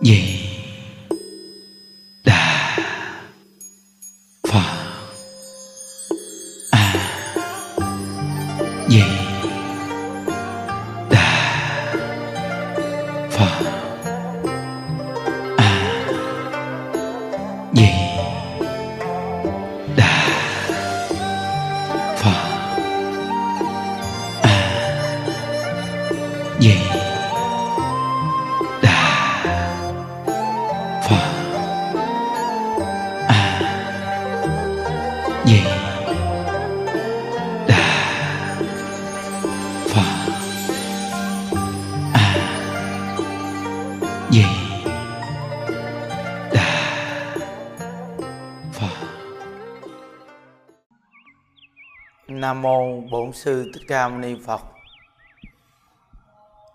di 0.00 0.39
Bổn 53.30 53.36
sư 53.36 53.70
Thích 53.74 53.82
Ca 53.88 54.08
Mâu 54.08 54.18
Ni 54.18 54.36
Phật. 54.46 54.60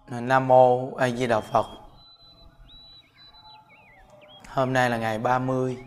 Nam 0.09 0.48
mô 0.48 0.95
A 0.95 1.09
Di 1.09 1.28
Đà 1.28 1.40
Phật. 1.40 1.66
Hôm 4.48 4.73
nay 4.73 4.89
là 4.89 4.97
ngày 4.97 5.20
30 5.20 5.78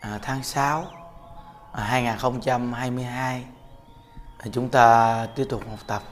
à, 0.00 0.18
tháng 0.22 0.42
6 0.42 0.84
à, 1.72 1.84
2022. 1.84 3.44
À, 4.38 4.46
chúng 4.52 4.68
ta 4.68 5.26
tiếp 5.34 5.46
tục 5.50 5.62
học 5.70 5.78
tập 5.86 6.02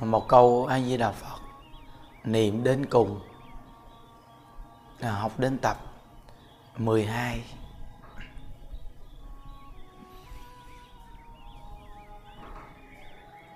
một 0.00 0.28
câu 0.28 0.66
A 0.66 0.80
Di 0.80 0.96
Đà 0.96 1.10
Phật 1.12 1.38
niệm 2.24 2.64
đến 2.64 2.86
cùng. 2.90 3.20
À, 5.00 5.10
học 5.10 5.32
đến 5.38 5.58
tập 5.58 5.76
12. 6.76 7.44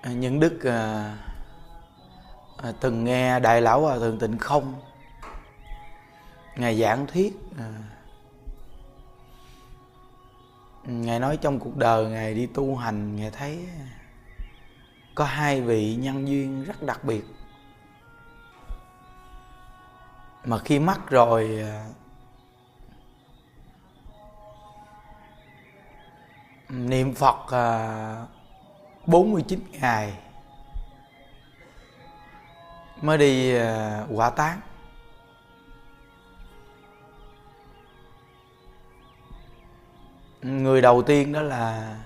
Những 0.09 0.39
đức 0.39 0.63
à, 0.63 1.13
à, 2.57 2.71
từng 2.79 3.03
nghe 3.03 3.39
đại 3.39 3.61
lão 3.61 3.81
hòa 3.81 3.97
thượng 3.97 4.19
tịnh 4.19 4.37
không? 4.37 4.81
Ngài 6.55 6.79
giảng 6.79 7.07
thuyết 7.07 7.33
à, 7.57 7.71
ngài 10.83 11.19
nói 11.19 11.37
trong 11.37 11.59
cuộc 11.59 11.77
đời 11.77 12.05
ngài 12.05 12.33
đi 12.33 12.45
tu 12.45 12.75
hành 12.75 13.15
ngài 13.15 13.31
thấy 13.31 13.67
có 15.15 15.25
hai 15.25 15.61
vị 15.61 15.95
nhân 15.95 16.27
duyên 16.27 16.63
rất 16.63 16.83
đặc 16.83 17.03
biệt. 17.03 17.23
Mà 20.45 20.57
khi 20.57 20.79
mắc 20.79 21.09
rồi 21.09 21.59
à, 21.61 21.85
niệm 26.69 27.13
phật 27.13 27.51
à, 27.51 28.25
49 29.07 29.59
ngày 29.71 30.17
mới 33.01 33.17
đi 33.17 33.55
ờ, 33.55 34.07
quả 34.13 34.29
tán 34.29 34.61
người 40.41 40.81
đầu 40.81 41.01
tiên 41.01 41.31
đó 41.31 41.41
là 41.41 41.97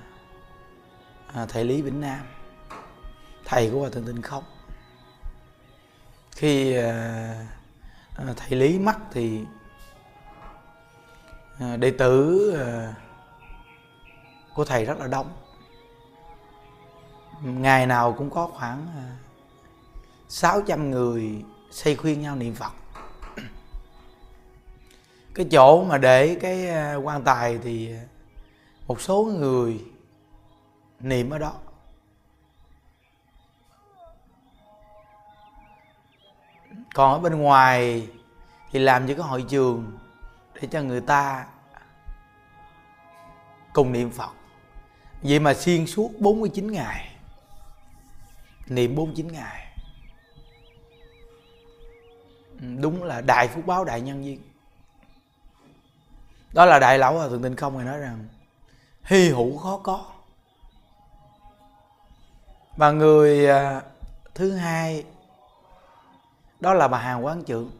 à, 1.33 1.45
thầy 1.45 1.65
lý 1.65 1.81
vĩnh 1.81 2.01
nam, 2.01 2.19
thầy 3.45 3.69
của 3.69 3.79
hòa 3.79 3.89
thượng 3.89 4.05
tịnh 4.05 4.21
không. 4.21 4.43
Khi 6.31 6.73
ờ, 6.73 6.91
ờ, 8.15 8.33
thầy 8.37 8.57
lý 8.57 8.79
mất 8.79 8.95
thì 9.11 9.45
đệ 11.77 11.91
tử 11.91 12.39
của 14.53 14.65
thầy 14.65 14.85
rất 14.85 14.99
là 14.99 15.07
đông 15.07 15.40
ngày 17.43 17.87
nào 17.87 18.13
cũng 18.13 18.29
có 18.29 18.47
khoảng 18.47 18.87
à, 18.95 19.17
600 20.27 20.91
người 20.91 21.45
xây 21.71 21.95
khuyên 21.95 22.21
nhau 22.21 22.35
niệm 22.35 22.55
Phật. 22.55 22.71
Cái 25.33 25.47
chỗ 25.51 25.83
mà 25.83 25.97
để 25.97 26.37
cái 26.41 26.69
à, 26.69 26.95
quan 26.95 27.23
tài 27.23 27.57
thì 27.63 27.93
à, 27.93 28.01
một 28.87 29.01
số 29.01 29.23
người 29.23 29.85
niệm 30.99 31.29
ở 31.29 31.37
đó. 31.37 31.53
Còn 36.93 37.13
ở 37.13 37.19
bên 37.19 37.41
ngoài 37.41 38.07
thì 38.71 38.79
làm 38.79 39.07
cho 39.07 39.13
cái 39.13 39.23
hội 39.23 39.45
trường 39.49 39.97
để 40.53 40.67
cho 40.71 40.81
người 40.81 41.01
ta 41.01 41.45
cùng 43.73 43.91
niệm 43.91 44.11
Phật. 44.11 44.31
Vậy 45.21 45.39
mà 45.39 45.53
xuyên 45.53 45.87
suốt 45.87 46.11
49 46.19 46.71
ngày 46.71 47.10
niệm 48.71 48.95
49 48.95 49.27
ngày. 49.27 49.67
Ừ, 52.61 52.67
đúng 52.81 53.03
là 53.03 53.21
đại 53.21 53.47
phúc 53.47 53.65
báo 53.65 53.85
đại 53.85 54.01
nhân 54.01 54.25
duyên 54.25 54.41
đó 56.53 56.65
là 56.65 56.79
đại 56.79 56.99
lão 56.99 57.13
hòa 57.13 57.27
thượng 57.27 57.43
tinh 57.43 57.55
không 57.55 57.77
ngài 57.77 57.85
nói 57.85 57.97
rằng 57.99 58.27
hy 59.03 59.29
hữu 59.29 59.57
khó 59.57 59.77
có. 59.77 60.05
Và 62.77 62.91
người 62.91 63.47
à, 63.47 63.81
thứ 64.35 64.51
hai, 64.51 65.05
đó 66.59 66.73
là 66.73 66.87
bà 66.87 66.97
hàng 66.97 67.25
quán 67.25 67.43
trưởng. 67.43 67.71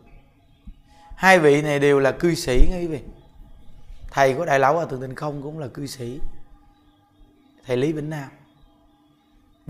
Hai 1.15 1.39
vị 1.39 1.61
này 1.61 1.79
đều 1.79 1.99
là 1.99 2.11
cư 2.11 2.35
sĩ 2.35 2.67
nghe 2.71 2.79
quý 2.79 2.87
vị. 2.87 3.01
Thầy 4.11 4.33
của 4.33 4.45
đại 4.45 4.59
lão 4.59 4.73
hòa 4.73 4.85
thượng 4.85 5.01
tinh 5.01 5.15
không 5.15 5.41
cũng 5.41 5.59
là 5.59 5.67
cư 5.67 5.87
sĩ. 5.87 6.19
Thầy 7.65 7.77
lý 7.77 7.91
vĩnh 7.91 8.09
nam 8.09 8.29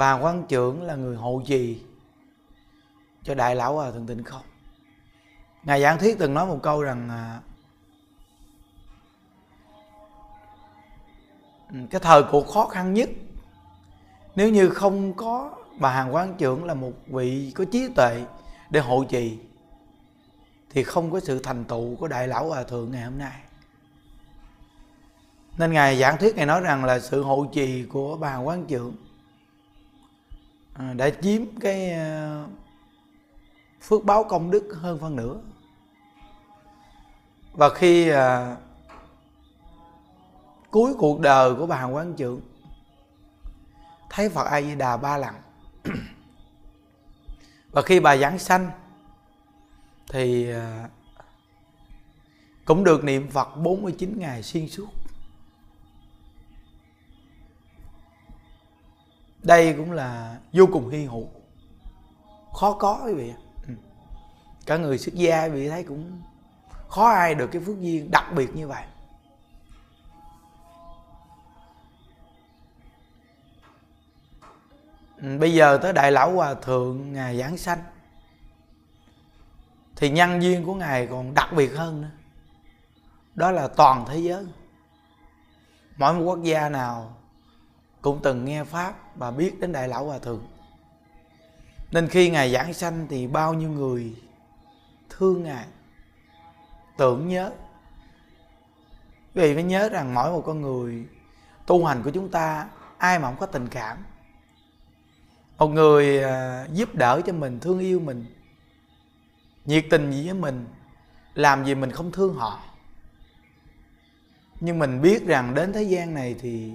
bà 0.01 0.13
quan 0.13 0.44
trưởng 0.47 0.84
là 0.84 0.95
người 0.95 1.16
hộ 1.16 1.41
trì 1.45 1.81
cho 3.23 3.35
đại 3.35 3.56
lão 3.56 3.75
hòa 3.75 3.91
thượng 3.91 4.07
tịnh 4.07 4.23
không. 4.23 4.41
Ngài 5.63 5.81
giảng 5.81 6.00
thuyết 6.00 6.19
từng 6.19 6.34
nói 6.34 6.47
một 6.47 6.59
câu 6.63 6.84
rằng 6.84 7.09
à, 7.09 7.39
cái 11.89 12.01
thời 12.01 12.23
cuộc 12.23 12.47
khó 12.47 12.66
khăn 12.66 12.94
nhất, 12.94 13.09
nếu 14.35 14.50
như 14.50 14.69
không 14.69 15.13
có 15.13 15.51
bà 15.79 15.91
hàng 15.91 16.13
quán 16.16 16.35
trưởng 16.38 16.66
là 16.66 16.73
một 16.73 16.94
vị 17.07 17.51
có 17.56 17.66
trí 17.72 17.89
tuệ 17.95 18.23
để 18.69 18.79
hộ 18.79 19.03
trì, 19.03 19.38
thì 20.69 20.83
không 20.83 21.12
có 21.12 21.19
sự 21.19 21.39
thành 21.39 21.66
tựu 21.66 21.95
của 21.95 22.07
đại 22.07 22.28
lão 22.28 22.47
hòa 22.50 22.63
thượng 22.63 22.91
ngày 22.91 23.03
hôm 23.03 23.18
nay. 23.18 23.39
Nên 25.57 25.73
ngài 25.73 26.00
giảng 26.00 26.18
thuyết 26.18 26.35
ngài 26.35 26.45
nói 26.45 26.62
rằng 26.62 26.85
là 26.85 27.00
sự 27.00 27.23
hộ 27.23 27.45
trì 27.53 27.85
của 27.85 28.18
bà 28.18 28.29
hàng 28.29 28.47
quán 28.47 28.66
trưởng 28.66 28.95
À, 30.74 30.94
đã 30.94 31.09
chiếm 31.22 31.42
cái 31.59 31.92
ờ, 31.92 32.46
phước 33.82 34.04
báo 34.04 34.24
công 34.24 34.52
đức 34.52 34.78
hơn 34.82 35.00
phân 35.00 35.16
nửa. 35.16 35.40
Và 37.54 37.70
khi 37.70 38.09
à, 38.09 38.56
cuối 40.72 40.94
cuộc 40.98 41.20
đời 41.20 41.56
của 41.56 41.66
bà 41.68 41.76
Hàng 41.76 41.96
quán 41.96 42.14
trưởng 42.14 42.42
thấy 44.10 44.30
Phật 44.30 44.44
A 44.44 44.62
Di 44.62 44.76
Đà 44.76 44.98
ba 44.98 45.18
lần. 45.18 45.36
Và 47.72 47.81
khi 47.81 48.00
bà 48.00 48.18
giảng 48.18 48.40
sanh 48.40 48.72
thì 50.12 50.51
à, 50.51 50.90
cũng 52.66 52.84
được 52.84 53.04
niệm 53.04 53.30
Phật 53.31 53.56
49 53.56 54.19
ngày 54.19 54.44
xuyên 54.44 54.68
suốt. 54.69 55.00
Đây 59.44 59.74
cũng 59.78 59.92
là 59.92 60.38
vô 60.54 60.66
cùng 60.72 60.90
hy 60.90 61.06
hữu. 61.06 61.30
Khó 62.54 62.74
có 62.74 63.02
quý 63.06 63.14
vị. 63.14 63.34
Ừ. 63.68 63.74
cả 64.66 64.78
người 64.78 64.98
xuất 64.98 65.16
gia 65.16 65.46
quý 65.46 65.52
vị 65.52 65.70
thấy 65.70 65.84
cũng 65.84 66.22
khó 66.88 67.10
ai 67.10 67.36
được 67.36 67.48
cái 67.52 67.62
phước 67.66 67.82
duyên 67.82 68.12
đặc 68.12 68.26
biệt 68.36 68.56
như 68.56 68.68
vậy. 68.68 68.84
Ừ, 75.22 75.38
bây 75.38 75.54
giờ 75.54 75.80
tới 75.82 75.94
đại 75.94 76.12
lão 76.12 76.32
hòa 76.32 76.54
thượng, 76.54 77.14
ngài 77.14 77.38
giảng 77.38 77.58
sanh. 77.58 77.80
Thì 79.96 80.10
nhân 80.10 80.44
duyên 80.44 80.66
của 80.66 80.76
ngài 80.76 81.08
còn 81.08 81.34
đặc 81.34 81.54
biệt 81.56 81.76
hơn 81.76 82.02
nữa. 82.02 82.12
Đó 83.36 83.52
là 83.52 83.68
toàn 83.68 84.06
thế 84.08 84.18
giới. 84.18 84.46
Mỗi 85.98 86.14
một 86.14 86.24
quốc 86.26 86.44
gia 86.44 86.70
nào 86.70 87.20
cũng 88.01 88.19
từng 88.24 88.45
nghe 88.45 88.63
pháp 88.63 89.18
và 89.18 89.31
biết 89.31 89.59
đến 89.59 89.71
đại 89.71 89.88
lão 89.88 90.06
hòa 90.06 90.19
thượng. 90.19 90.48
Nên 91.92 92.07
khi 92.07 92.30
ngài 92.30 92.51
giảng 92.51 92.74
sanh 92.74 93.07
thì 93.09 93.27
bao 93.27 93.53
nhiêu 93.53 93.69
người 93.69 94.15
thương 95.09 95.44
ngài, 95.44 95.65
tưởng 96.98 97.27
nhớ. 97.27 97.51
Vì 99.33 99.53
phải 99.53 99.63
nhớ 99.63 99.89
rằng 99.89 100.13
mỗi 100.13 100.31
một 100.31 100.44
con 100.45 100.62
người, 100.62 101.07
tu 101.65 101.86
hành 101.86 102.03
của 102.03 102.09
chúng 102.09 102.30
ta, 102.30 102.68
ai 102.98 103.19
mà 103.19 103.27
không 103.27 103.39
có 103.39 103.45
tình 103.45 103.68
cảm. 103.68 103.98
Một 105.57 105.68
người 105.68 106.24
à, 106.24 106.65
giúp 106.74 106.95
đỡ 106.95 107.21
cho 107.25 107.33
mình, 107.33 107.59
thương 107.59 107.80
yêu 107.80 108.00
mình, 108.00 108.25
nhiệt 109.65 109.86
tình 109.89 110.12
gì 110.12 110.25
với 110.25 110.33
mình, 110.33 110.68
làm 111.33 111.65
gì 111.65 111.75
mình 111.75 111.92
không 111.92 112.12
thương 112.12 112.36
họ. 112.36 112.59
Nhưng 114.59 114.80
mình 114.80 115.01
biết 115.01 115.25
rằng 115.25 115.54
đến 115.54 115.74
thế 115.74 115.83
gian 115.83 116.13
này 116.13 116.36
thì 116.39 116.71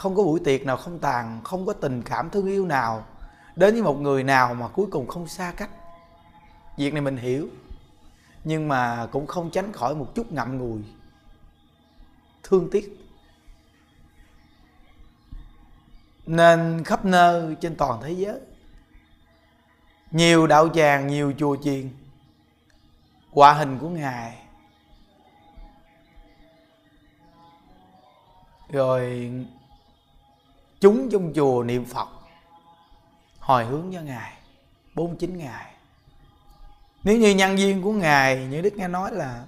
không 0.00 0.16
có 0.16 0.22
buổi 0.22 0.40
tiệc 0.44 0.66
nào, 0.66 0.76
không 0.76 0.98
tàn, 0.98 1.40
không 1.44 1.66
có 1.66 1.72
tình 1.72 2.02
cảm 2.02 2.30
thương 2.30 2.46
yêu 2.46 2.66
nào 2.66 3.04
đến 3.56 3.74
với 3.74 3.82
một 3.82 4.00
người 4.00 4.24
nào 4.24 4.54
mà 4.54 4.68
cuối 4.68 4.86
cùng 4.90 5.06
không 5.06 5.26
xa 5.26 5.52
cách. 5.56 5.70
Việc 6.76 6.92
này 6.92 7.02
mình 7.02 7.16
hiểu, 7.16 7.48
nhưng 8.44 8.68
mà 8.68 9.06
cũng 9.12 9.26
không 9.26 9.50
tránh 9.50 9.72
khỏi 9.72 9.94
một 9.94 10.14
chút 10.14 10.32
ngậm 10.32 10.58
ngùi, 10.58 10.80
thương 12.42 12.68
tiếc. 12.70 12.98
Nên 16.26 16.84
khắp 16.84 17.04
nơi 17.04 17.56
trên 17.60 17.76
toàn 17.76 18.00
thế 18.02 18.10
giới, 18.10 18.40
nhiều 20.10 20.46
đạo 20.46 20.68
tràng, 20.68 21.06
nhiều 21.06 21.32
chùa 21.38 21.56
chiền 21.62 21.90
họa 23.30 23.52
hình 23.52 23.78
của 23.78 23.88
ngài. 23.88 24.38
Rồi 28.68 29.30
chúng 30.80 31.10
trong 31.10 31.32
chùa 31.34 31.62
niệm 31.62 31.84
phật, 31.84 32.08
hồi 33.38 33.64
hướng 33.64 33.90
cho 33.94 34.00
ngài 34.00 34.32
49 34.94 35.38
ngày. 35.38 35.74
Nếu 37.04 37.16
như 37.16 37.34
nhân 37.34 37.56
viên 37.56 37.82
của 37.82 37.92
ngài, 37.92 38.46
như 38.46 38.60
đức 38.60 38.76
nghe 38.76 38.88
nói 38.88 39.12
là 39.12 39.44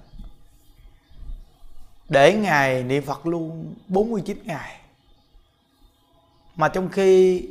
để 2.09 2.33
ngài 2.33 2.83
niệm 2.83 3.03
phật 3.05 3.25
luôn 3.25 3.73
49 3.87 4.37
ngày. 4.43 4.79
Mà 6.55 6.67
trong 6.67 6.89
khi 6.89 7.41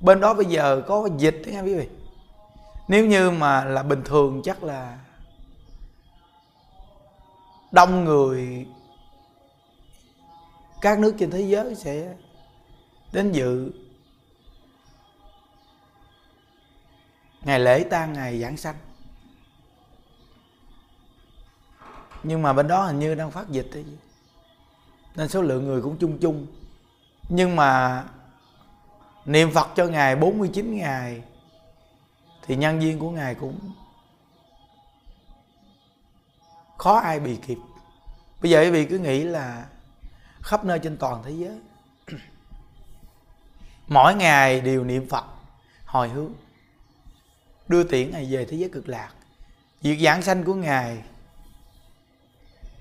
bên 0.00 0.20
đó 0.20 0.34
bây 0.34 0.46
giờ 0.46 0.82
có 0.86 1.08
dịch 1.18 1.42
đấy 1.44 1.54
nha 1.54 1.60
quý 1.60 1.74
vị. 1.74 1.88
Nếu 2.88 3.06
như 3.06 3.30
mà 3.30 3.64
là 3.64 3.82
bình 3.82 4.02
thường 4.04 4.40
chắc 4.44 4.62
là 4.62 4.98
đông 7.72 8.04
người 8.04 8.66
các 10.80 10.98
nước 10.98 11.14
trên 11.18 11.30
thế 11.30 11.40
giới 11.40 11.74
sẽ 11.74 12.14
đến 13.12 13.32
dự. 13.32 13.72
Ngày 17.40 17.60
lễ 17.60 17.84
tang 17.90 18.12
ngày 18.12 18.40
giảng 18.40 18.56
sanh. 18.56 18.76
Nhưng 22.22 22.42
mà 22.42 22.52
bên 22.52 22.68
đó 22.68 22.84
hình 22.84 22.98
như 22.98 23.14
đang 23.14 23.30
phát 23.30 23.48
dịch 23.48 23.70
ấy. 23.72 23.84
nên 25.16 25.28
số 25.28 25.42
lượng 25.42 25.64
người 25.64 25.82
cũng 25.82 25.96
chung 25.96 26.18
chung. 26.18 26.46
Nhưng 27.28 27.56
mà 27.56 28.04
niệm 29.24 29.50
Phật 29.50 29.68
cho 29.76 29.86
ngài 29.86 30.16
49 30.16 30.76
ngày, 30.76 31.22
thì 32.42 32.56
nhân 32.56 32.80
viên 32.80 32.98
của 32.98 33.10
ngài 33.10 33.34
cũng 33.34 33.72
khó 36.78 36.98
ai 36.98 37.20
bị 37.20 37.36
kịp. 37.46 37.58
Bây 38.42 38.50
giờ 38.50 38.60
quý 38.60 38.70
vị 38.70 38.84
cứ 38.84 38.98
nghĩ 38.98 39.24
là 39.24 39.66
khắp 40.40 40.64
nơi 40.64 40.78
trên 40.78 40.96
toàn 40.96 41.22
thế 41.24 41.30
giới 41.30 41.60
mỗi 43.92 44.14
ngày 44.14 44.60
đều 44.60 44.84
niệm 44.84 45.08
phật, 45.08 45.24
hồi 45.84 46.08
hướng, 46.08 46.32
đưa 47.68 47.84
tiễn 47.84 48.10
ngài 48.10 48.26
về 48.30 48.44
thế 48.44 48.56
giới 48.56 48.70
cực 48.72 48.88
lạc 48.88 49.12
việc 49.80 50.00
giảng 50.00 50.22
sanh 50.22 50.44
của 50.44 50.54
ngài, 50.54 51.02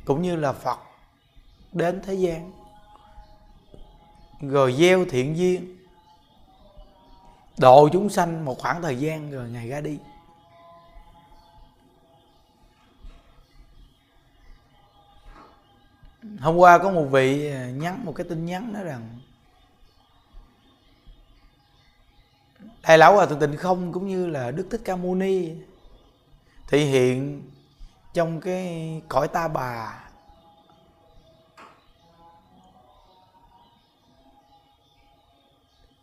cũng 0.06 0.22
như 0.22 0.36
là 0.36 0.54
phật 0.54 0.80
đến 1.72 2.02
thế 2.06 2.14
gian, 2.14 2.52
rồi 4.42 4.74
gieo 4.74 5.06
thiện 5.06 5.38
duyên, 5.38 5.78
độ 7.58 7.90
chúng 7.94 8.10
sanh 8.10 8.46
một 8.46 8.60
khoảng 8.60 8.82
thời 8.82 8.96
gian 8.96 9.32
rồi 9.32 9.50
ngài 9.50 9.68
ra 9.68 9.82
đi. 9.82 10.00
Hôm 16.40 16.56
qua 16.58 16.78
có 16.78 16.92
một 16.92 17.06
vị 17.12 17.52
nhắn, 17.72 18.06
một 18.06 18.14
cái 18.16 18.26
tin 18.30 18.46
nhắn 18.46 18.74
nói 18.74 18.84
rằng 18.84 19.20
đại 22.88 22.98
lão 22.98 23.16
hòa 23.16 23.26
thượng 23.26 23.40
tịnh 23.40 23.58
không 23.58 23.94
cũng 23.94 24.08
như 24.08 24.28
là 24.28 24.52
đức 24.52 24.68
thích 24.72 24.82
ca 24.86 24.96
mâu 24.96 25.16
ni 25.16 25.52
thị 26.68 26.86
hiện 26.86 27.50
trong 28.14 28.42
cái 28.42 29.02
cõi 29.08 29.28
ta 29.28 29.48
bà. 29.48 30.04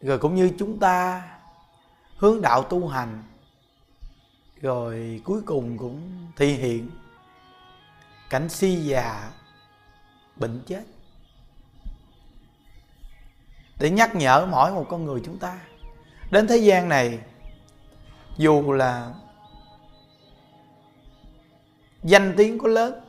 Rồi 0.00 0.18
cũng 0.18 0.34
như 0.34 0.52
chúng 0.58 0.78
ta 0.78 1.28
hướng 2.16 2.42
đạo 2.42 2.62
tu 2.62 2.88
hành, 2.88 3.22
rồi 4.60 5.22
cuối 5.24 5.42
cùng 5.46 5.78
cũng 5.78 6.26
thị 6.36 6.54
hiện 6.54 6.90
cảnh 8.30 8.48
si 8.48 8.76
già, 8.76 9.30
bệnh 10.36 10.62
chết. 10.66 10.84
Để 13.78 13.90
nhắc 13.90 14.14
nhở 14.14 14.46
mỗi 14.50 14.72
một 14.72 14.86
con 14.88 15.04
người 15.04 15.22
chúng 15.24 15.38
ta 15.38 15.60
đến 16.30 16.46
thế 16.46 16.56
gian 16.56 16.88
này, 16.88 17.18
dù 18.36 18.72
là 18.72 19.14
danh 22.02 22.34
tiếng 22.36 22.58
có 22.58 22.68
lớn, 22.68 23.00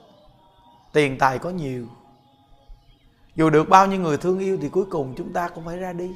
tiền 0.94 1.18
tài 1.18 1.40
có 1.40 1.50
nhiều, 1.50 1.88
dù 3.36 3.50
được 3.50 3.70
bao 3.70 3.88
nhiêu 3.88 4.00
người 4.00 4.18
thương 4.18 4.40
yêu 4.40 4.58
thì 4.62 4.70
cuối 4.70 4.86
cùng 4.90 5.14
chúng 5.18 5.34
ta 5.34 5.50
cũng 5.50 5.66
phải 5.66 5.78
ra 5.78 5.94
đi. 5.94 6.12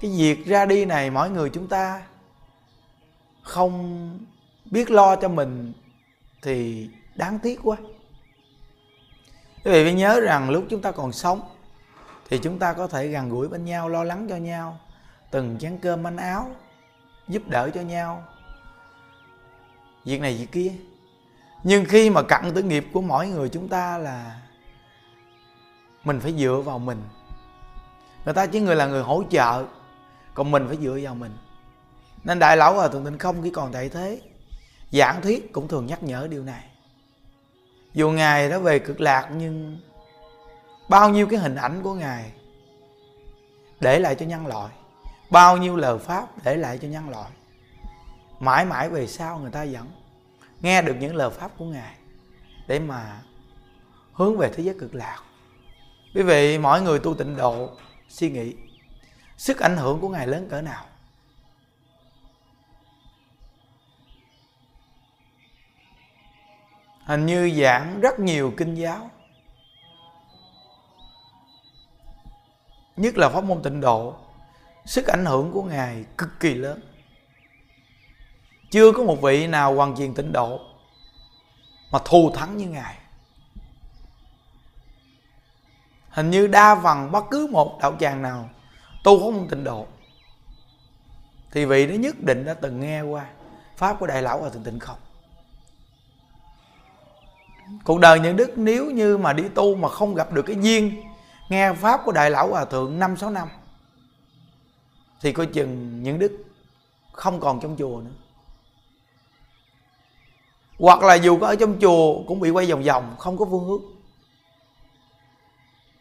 Cái 0.00 0.10
việc 0.16 0.46
ra 0.46 0.66
đi 0.66 0.84
này 0.84 1.10
mỗi 1.10 1.30
người 1.30 1.50
chúng 1.50 1.68
ta 1.68 2.02
không 3.42 4.18
biết 4.64 4.90
lo 4.90 5.16
cho 5.16 5.28
mình 5.28 5.72
thì 6.42 6.88
đáng 7.14 7.38
tiếc 7.38 7.60
quá. 7.62 7.76
Quý 9.64 9.72
vị 9.72 9.84
phải 9.84 9.94
nhớ 9.94 10.20
rằng 10.20 10.50
lúc 10.50 10.64
chúng 10.70 10.82
ta 10.82 10.92
còn 10.92 11.12
sống 11.12 11.40
thì 12.28 12.38
chúng 12.38 12.58
ta 12.58 12.72
có 12.72 12.86
thể 12.86 13.08
gần 13.08 13.28
gũi 13.28 13.48
bên 13.48 13.64
nhau, 13.64 13.88
lo 13.88 14.04
lắng 14.04 14.26
cho 14.28 14.36
nhau 14.36 14.80
từng 15.32 15.58
chén 15.58 15.78
cơm 15.78 16.02
manh 16.02 16.16
áo 16.16 16.50
giúp 17.28 17.42
đỡ 17.48 17.70
cho 17.74 17.80
nhau. 17.80 18.24
Việc 20.04 20.20
này 20.20 20.36
việc 20.36 20.52
kia. 20.52 20.72
Nhưng 21.62 21.84
khi 21.84 22.10
mà 22.10 22.22
cặn 22.22 22.52
tử 22.54 22.62
nghiệp 22.62 22.86
của 22.92 23.00
mỗi 23.00 23.28
người 23.28 23.48
chúng 23.48 23.68
ta 23.68 23.98
là 23.98 24.40
mình 26.04 26.20
phải 26.20 26.32
dựa 26.32 26.62
vào 26.64 26.78
mình. 26.78 27.02
Người 28.24 28.34
ta 28.34 28.46
chỉ 28.46 28.60
người 28.60 28.76
là 28.76 28.86
người 28.86 29.02
hỗ 29.02 29.22
trợ, 29.30 29.64
còn 30.34 30.50
mình 30.50 30.68
phải 30.68 30.76
dựa 30.76 30.98
vào 31.02 31.14
mình. 31.14 31.36
Nên 32.24 32.38
đại 32.38 32.56
lão 32.56 32.74
hòa 32.74 32.88
thượng 32.88 33.04
tịnh 33.04 33.18
không 33.18 33.42
khi 33.42 33.50
còn 33.50 33.72
tại 33.72 33.88
thế, 33.88 34.20
giảng 34.92 35.22
thuyết 35.22 35.52
cũng 35.52 35.68
thường 35.68 35.86
nhắc 35.86 36.02
nhở 36.02 36.28
điều 36.30 36.42
này. 36.42 36.64
Dù 37.92 38.10
ngài 38.10 38.48
đã 38.48 38.58
về 38.58 38.78
cực 38.78 39.00
lạc, 39.00 39.28
nhưng 39.36 39.78
bao 40.88 41.10
nhiêu 41.10 41.26
cái 41.26 41.38
hình 41.38 41.54
ảnh 41.54 41.82
của 41.82 41.94
ngài 41.94 42.32
để 43.80 43.98
lại 43.98 44.14
cho 44.14 44.26
nhân 44.26 44.46
loại 44.46 44.70
bao 45.32 45.56
nhiêu 45.56 45.76
lời 45.76 45.98
pháp 45.98 46.44
để 46.44 46.56
lại 46.56 46.78
cho 46.82 46.88
nhân 46.88 47.08
loại. 47.08 47.30
Mãi 48.40 48.64
mãi 48.64 48.90
về 48.90 49.06
sau 49.06 49.38
người 49.38 49.50
ta 49.50 49.66
vẫn 49.72 49.90
nghe 50.60 50.82
được 50.82 50.96
những 51.00 51.16
lời 51.16 51.30
pháp 51.30 51.50
của 51.58 51.64
ngài 51.64 51.94
để 52.66 52.78
mà 52.78 53.22
hướng 54.12 54.36
về 54.36 54.50
thế 54.54 54.62
giới 54.62 54.76
cực 54.78 54.94
lạc. 54.94 55.22
Quý 56.14 56.22
vị 56.22 56.58
mỗi 56.58 56.82
người 56.82 56.98
tu 56.98 57.14
tịnh 57.14 57.36
độ, 57.36 57.70
suy 58.08 58.30
nghĩ, 58.30 58.54
sức 59.36 59.58
ảnh 59.58 59.76
hưởng 59.76 60.00
của 60.00 60.08
ngài 60.08 60.26
lớn 60.26 60.48
cỡ 60.50 60.62
nào? 60.62 60.84
Hình 67.04 67.26
như 67.26 67.50
giảng 67.62 68.00
rất 68.00 68.18
nhiều 68.20 68.52
kinh 68.56 68.74
giáo. 68.74 69.10
Nhất 72.96 73.18
là 73.18 73.28
pháp 73.28 73.44
môn 73.44 73.62
tịnh 73.62 73.80
độ 73.80 74.21
sức 74.84 75.06
ảnh 75.06 75.24
hưởng 75.24 75.52
của 75.52 75.62
ngài 75.62 76.04
cực 76.18 76.40
kỳ 76.40 76.54
lớn. 76.54 76.80
Chưa 78.70 78.92
có 78.92 79.02
một 79.02 79.22
vị 79.22 79.46
nào 79.46 79.74
hoàn 79.74 79.96
truyền 79.96 80.14
tịnh 80.14 80.32
độ 80.32 80.60
mà 81.90 81.98
thù 82.04 82.30
thắng 82.34 82.56
như 82.56 82.68
ngài. 82.68 82.96
Hình 86.08 86.30
như 86.30 86.46
đa 86.46 86.80
phần 86.82 87.12
bất 87.12 87.24
cứ 87.30 87.48
một 87.52 87.78
đạo 87.82 87.96
tràng 88.00 88.22
nào, 88.22 88.50
tu 89.04 89.20
không 89.20 89.48
tịnh 89.48 89.64
độ. 89.64 89.86
Thì 91.50 91.64
vị 91.64 91.86
đó 91.86 91.94
nhất 91.94 92.20
định 92.20 92.44
đã 92.44 92.54
từng 92.54 92.80
nghe 92.80 93.02
qua 93.02 93.26
pháp 93.76 93.96
của 94.00 94.06
đại 94.06 94.22
lão 94.22 94.40
hòa 94.40 94.50
thượng 94.50 94.64
tịnh 94.64 94.78
không? 94.78 94.98
Cuộc 97.84 98.00
đời 98.00 98.20
những 98.20 98.36
đức 98.36 98.50
nếu 98.56 98.90
như 98.90 99.18
mà 99.18 99.32
đi 99.32 99.44
tu 99.54 99.74
mà 99.74 99.88
không 99.88 100.14
gặp 100.14 100.32
được 100.32 100.42
cái 100.42 100.56
duyên, 100.60 101.02
nghe 101.48 101.72
pháp 101.72 102.00
của 102.04 102.12
đại 102.12 102.30
lão 102.30 102.48
hòa 102.48 102.64
thượng 102.64 102.98
năm 102.98 103.16
sáu 103.16 103.30
năm 103.30 103.48
thì 105.22 105.32
coi 105.32 105.46
chừng 105.46 106.02
những 106.02 106.18
đức 106.18 106.44
không 107.12 107.40
còn 107.40 107.60
trong 107.60 107.76
chùa 107.78 108.00
nữa. 108.00 108.10
Hoặc 110.78 111.02
là 111.02 111.14
dù 111.14 111.38
có 111.38 111.46
ở 111.46 111.56
trong 111.56 111.78
chùa 111.80 112.22
cũng 112.26 112.40
bị 112.40 112.50
quay 112.50 112.66
vòng 112.66 112.82
vòng, 112.82 113.16
không 113.18 113.38
có 113.38 113.44
phương 113.44 113.64
hướng. 113.64 113.82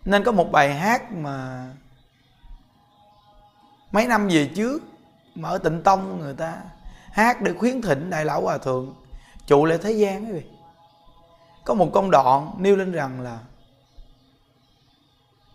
Nên 0.06 0.24
có 0.24 0.32
một 0.32 0.52
bài 0.52 0.74
hát 0.74 1.12
mà 1.12 1.68
mấy 3.92 4.08
năm 4.08 4.28
về 4.28 4.50
trước 4.56 4.84
mà 5.36 5.50
ở 5.50 5.58
tịnh 5.58 5.84
tông 5.84 6.20
người 6.20 6.34
ta 6.34 6.62
hát 7.12 7.42
để 7.42 7.54
khuyến 7.54 7.82
thỉnh 7.82 8.10
đại 8.10 8.26
lão 8.26 8.42
hòa 8.42 8.58
thượng 8.58 8.96
trụ 9.48 9.66
lại 9.66 9.78
thế 9.78 9.92
gian 9.92 10.32
ấy. 10.32 10.44
Có 11.66 11.74
một 11.74 11.90
công 11.94 12.12
đoạn 12.12 12.56
nêu 12.58 12.76
lên 12.76 12.92
rằng 12.92 13.22
là 13.22 13.40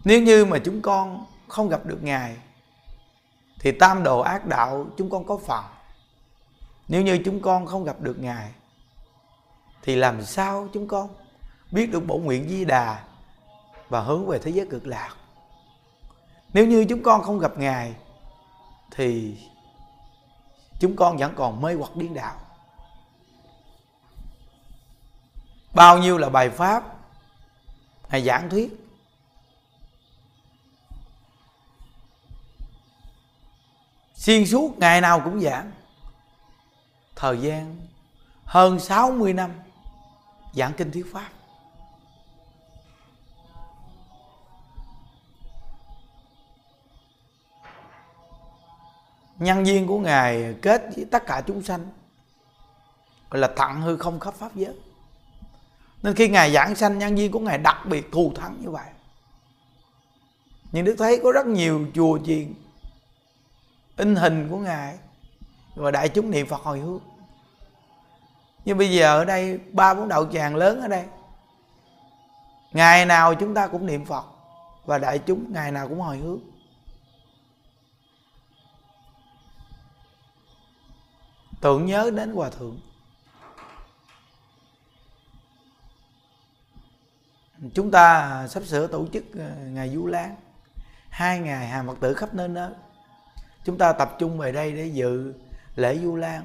nếu 0.05 0.23
như 0.23 0.45
mà 0.45 0.59
chúng 0.59 0.83
con 0.83 1.27
không 1.49 1.69
gặp 1.69 1.87
được 1.87 1.99
ngài 2.03 2.37
thì 3.61 3.73
tam 3.73 4.03
đồ 4.03 4.21
ác 4.21 4.47
đạo 4.47 4.87
chúng 4.97 5.11
con 5.11 5.25
có 5.25 5.39
phần. 5.47 5.65
Nếu 6.89 7.03
như 7.03 7.19
chúng 7.25 7.43
con 7.43 7.67
không 7.67 7.85
gặp 7.85 8.01
được 8.01 8.19
ngài, 8.19 8.53
thì 9.83 9.97
làm 9.97 10.23
sao 10.23 10.69
chúng 10.73 10.89
con 10.89 11.09
biết 11.71 11.87
được 11.93 12.07
bổ 12.07 12.19
nguyện 12.19 12.49
di 12.49 12.65
đà 12.65 13.05
và 13.89 14.01
hướng 14.01 14.27
về 14.27 14.39
thế 14.39 14.51
giới 14.51 14.67
cực 14.71 14.87
lạc? 14.87 15.15
Nếu 16.53 16.67
như 16.67 16.85
chúng 16.85 17.03
con 17.03 17.23
không 17.23 17.39
gặp 17.39 17.59
ngài, 17.59 17.95
thì 18.91 19.37
chúng 20.81 20.97
con 20.97 21.17
vẫn 21.17 21.33
còn 21.37 21.61
mê 21.61 21.75
hoặc 21.75 21.97
điên 21.97 22.15
đạo 22.15 22.35
bao 25.75 25.99
nhiêu 25.99 26.19
là 26.19 26.29
bài 26.29 26.51
pháp 26.51 26.83
ngài 28.11 28.23
giảng 28.23 28.51
thuyết 28.51 28.86
xuyên 34.27 34.47
suốt, 34.47 34.79
ngày 34.79 35.01
nào 35.01 35.21
cũng 35.25 35.41
giảng. 35.41 35.73
Thời 37.17 37.39
gian, 37.39 37.77
hơn 38.45 38.81
60 38.81 39.33
năm 39.33 39.51
giảng 40.55 40.73
kinh 40.77 40.93
thuyết 40.93 41.07
pháp. 41.13 41.29
Nhân 49.39 49.65
viên 49.65 49.87
của 49.87 49.99
ngài 49.99 50.55
kết 50.63 50.83
với 50.97 51.07
tất 51.11 51.27
cả 51.27 51.43
chúng 51.47 51.63
sanh 51.63 51.87
gọi 53.31 53.41
là 53.41 53.51
thặng 53.57 53.83
hư 53.83 53.97
không 53.97 54.21
khắp 54.21 54.35
pháp 54.35 54.55
giới. 54.55 54.75
Nên 56.03 56.15
khi 56.15 56.29
ngài 56.29 56.53
giảng 56.53 56.75
sanh, 56.75 56.99
nhân 56.99 57.17
viên 57.17 57.33
của 57.33 57.41
ngài 57.41 57.59
đặc 57.59 57.77
biệt 57.87 58.13
thù 58.13 58.33
thắng 58.37 58.59
như 58.61 58.71
vậy. 58.71 58.91
Nhưng 60.73 60.85
đức 60.85 60.95
thấy 60.99 61.21
có 61.23 61.33
rất 61.33 61.47
nhiều 61.47 61.87
chùa 61.95 62.19
chiền 62.27 62.55
in 63.97 64.17
hình 64.17 64.49
của 64.51 64.59
ngài 64.59 64.99
và 65.75 65.91
đại 65.91 66.09
chúng 66.09 66.31
niệm 66.31 66.47
phật 66.47 66.61
hồi 66.61 66.79
hướng. 66.79 67.01
Nhưng 68.65 68.79
bây 68.79 68.91
giờ 68.93 69.19
ở 69.19 69.25
đây, 69.25 69.59
ba 69.73 69.95
bốn 69.95 70.09
đạo 70.09 70.27
tràng 70.33 70.57
lớn 70.57 70.81
ở 70.81 70.89
đây, 70.89 71.05
ngày 72.73 73.07
nào 73.07 73.35
chúng 73.35 73.55
ta 73.55 73.67
cũng 73.67 73.87
niệm 73.87 74.05
phật 74.05 74.25
và 74.85 74.99
đại 74.99 75.19
chúng 75.19 75.53
ngày 75.53 75.73
nào 75.73 75.89
cũng 75.89 76.01
hồi 76.01 76.19
hướng. 76.19 76.41
Tưởng 81.61 81.87
nhớ 81.87 82.11
đến 82.17 82.35
hòa 82.35 82.51
thượng. 82.51 82.81
Chúng 87.75 87.91
ta 87.91 88.47
sắp 88.49 88.63
sửa 88.63 88.87
tổ 88.87 89.07
chức 89.13 89.25
ờ, 89.39 89.51
ngày 89.67 89.91
du 89.95 90.07
lan 90.07 90.37
hai 91.09 91.39
ngày 91.39 91.67
hàng 91.67 91.87
phật 91.87 92.01
tử 92.01 92.15
khắp 92.15 92.35
nơi 92.35 92.49
nơi 92.49 92.71
chúng 93.67 93.79
ta 93.79 93.93
tập 93.93 94.17
trung 94.19 94.39
về 94.39 94.53
đây 94.53 94.73
để 94.73 94.87
dự 94.87 95.35
lễ 95.75 95.99
du 95.99 96.17
lan. 96.17 96.45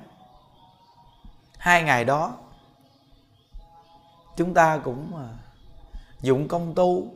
Hai 1.57 1.83
ngày 1.83 2.05
đó, 2.05 2.37
chúng 4.37 4.53
ta 4.53 4.77
cũng 4.77 5.15
à, 5.17 5.27
dụng 6.21 6.47
công 6.47 6.75
tu. 6.75 7.07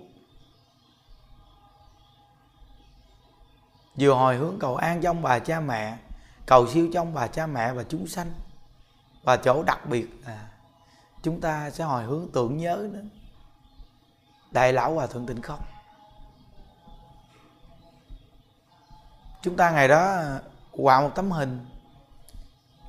Vừa 3.95 4.13
hồi 4.13 4.35
hướng 4.35 4.59
cầu 4.59 4.75
an 4.75 5.01
trong 5.01 5.21
bà 5.21 5.39
cha 5.39 5.59
mẹ, 5.59 5.97
cầu 6.45 6.67
siêu 6.67 6.89
trong 6.93 7.13
bà 7.13 7.27
cha 7.27 7.47
mẹ 7.47 7.73
và 7.73 7.83
chúng 7.83 8.07
sanh. 8.07 8.31
Và 9.23 9.37
chỗ 9.37 9.63
đặc 9.63 9.89
biệt 9.89 10.07
là 10.25 10.47
chúng 11.23 11.41
ta 11.41 11.69
sẽ 11.69 11.83
hồi 11.83 12.03
hướng 12.03 12.27
tưởng 12.33 12.57
nhớ 12.57 12.89
đến 12.93 13.09
đại 14.51 14.73
lão 14.73 14.93
hòa 14.93 15.07
thượng 15.07 15.25
tịnh 15.25 15.41
không. 15.41 15.59
Chúng 19.45 19.57
ta 19.57 19.71
ngày 19.71 19.87
đó 19.87 19.99
ờ, 19.99 20.41
quạo 20.71 21.01
một 21.01 21.11
tấm 21.15 21.31
hình, 21.31 21.65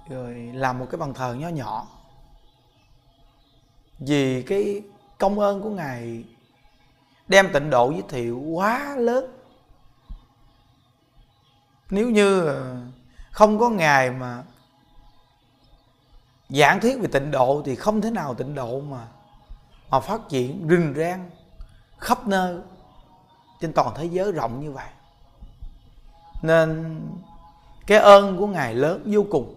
rồi 0.09 0.35
làm 0.55 0.79
một 0.79 0.87
cái 0.91 0.99
bàn 0.99 1.15
thờ 1.15 1.35
nhỏ 1.35 1.49
nhỏ. 1.49 1.87
Vì 3.99 4.43
cái 4.43 4.83
công 5.19 5.39
ơn 5.39 5.63
của 5.63 5.71
ngài 5.71 6.25
đem 7.29 7.53
tịnh 7.53 7.71
độ 7.71 7.91
giới 7.91 8.03
thiệu 8.09 8.41
quá 8.41 8.97
lớn. 8.97 9.37
Nếu 11.91 12.11
như 12.11 12.47
ờ, 12.47 12.77
không 13.31 13.59
có 13.59 13.69
ngài 13.69 14.11
mà 14.11 14.43
giảng 16.49 16.81
thuyết 16.81 16.99
về 17.01 17.09
tịnh 17.13 17.31
độ 17.31 17.63
thì 17.65 17.75
không 17.75 18.01
thể 18.01 18.11
nào 18.11 18.35
tịnh 18.35 18.55
độ 18.55 18.81
mà 18.81 19.09
mà 19.91 20.01
phát 20.01 20.21
triển 20.29 20.67
rình 20.71 20.95
rang 20.97 21.31
khắp 21.99 22.27
nơi 22.27 22.59
trên 23.61 23.73
toàn 23.73 23.95
thế 23.97 24.05
giới 24.05 24.33
rộng 24.33 24.61
như 24.61 24.73
vậy 24.73 24.89
nên 26.47 27.01
cái 27.87 27.99
ơn 27.99 28.37
của 28.39 28.47
ngài 28.47 28.75
lớn 28.75 29.03
vô 29.07 29.25
cùng, 29.31 29.55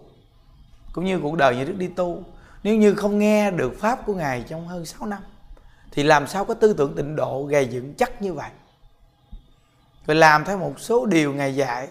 cũng 0.92 1.04
như 1.04 1.20
cuộc 1.22 1.36
đời 1.36 1.56
như 1.56 1.64
đức 1.64 1.76
đi 1.78 1.88
tu. 1.88 2.22
Nếu 2.62 2.76
như 2.76 2.94
không 2.94 3.18
nghe 3.18 3.50
được 3.50 3.80
pháp 3.80 4.06
của 4.06 4.14
ngài 4.14 4.44
trong 4.48 4.68
hơn 4.68 4.86
6 4.86 5.06
năm, 5.06 5.22
thì 5.92 6.02
làm 6.02 6.26
sao 6.26 6.44
có 6.44 6.54
tư 6.54 6.72
tưởng 6.72 6.96
tịnh 6.96 7.16
độ 7.16 7.42
gầy 7.42 7.66
dựng 7.66 7.94
chắc 7.94 8.22
như 8.22 8.34
vậy? 8.34 8.50
Rồi 10.06 10.16
làm 10.16 10.44
theo 10.44 10.58
một 10.58 10.80
số 10.80 11.06
điều 11.06 11.32
ngài 11.32 11.56
dạy 11.56 11.88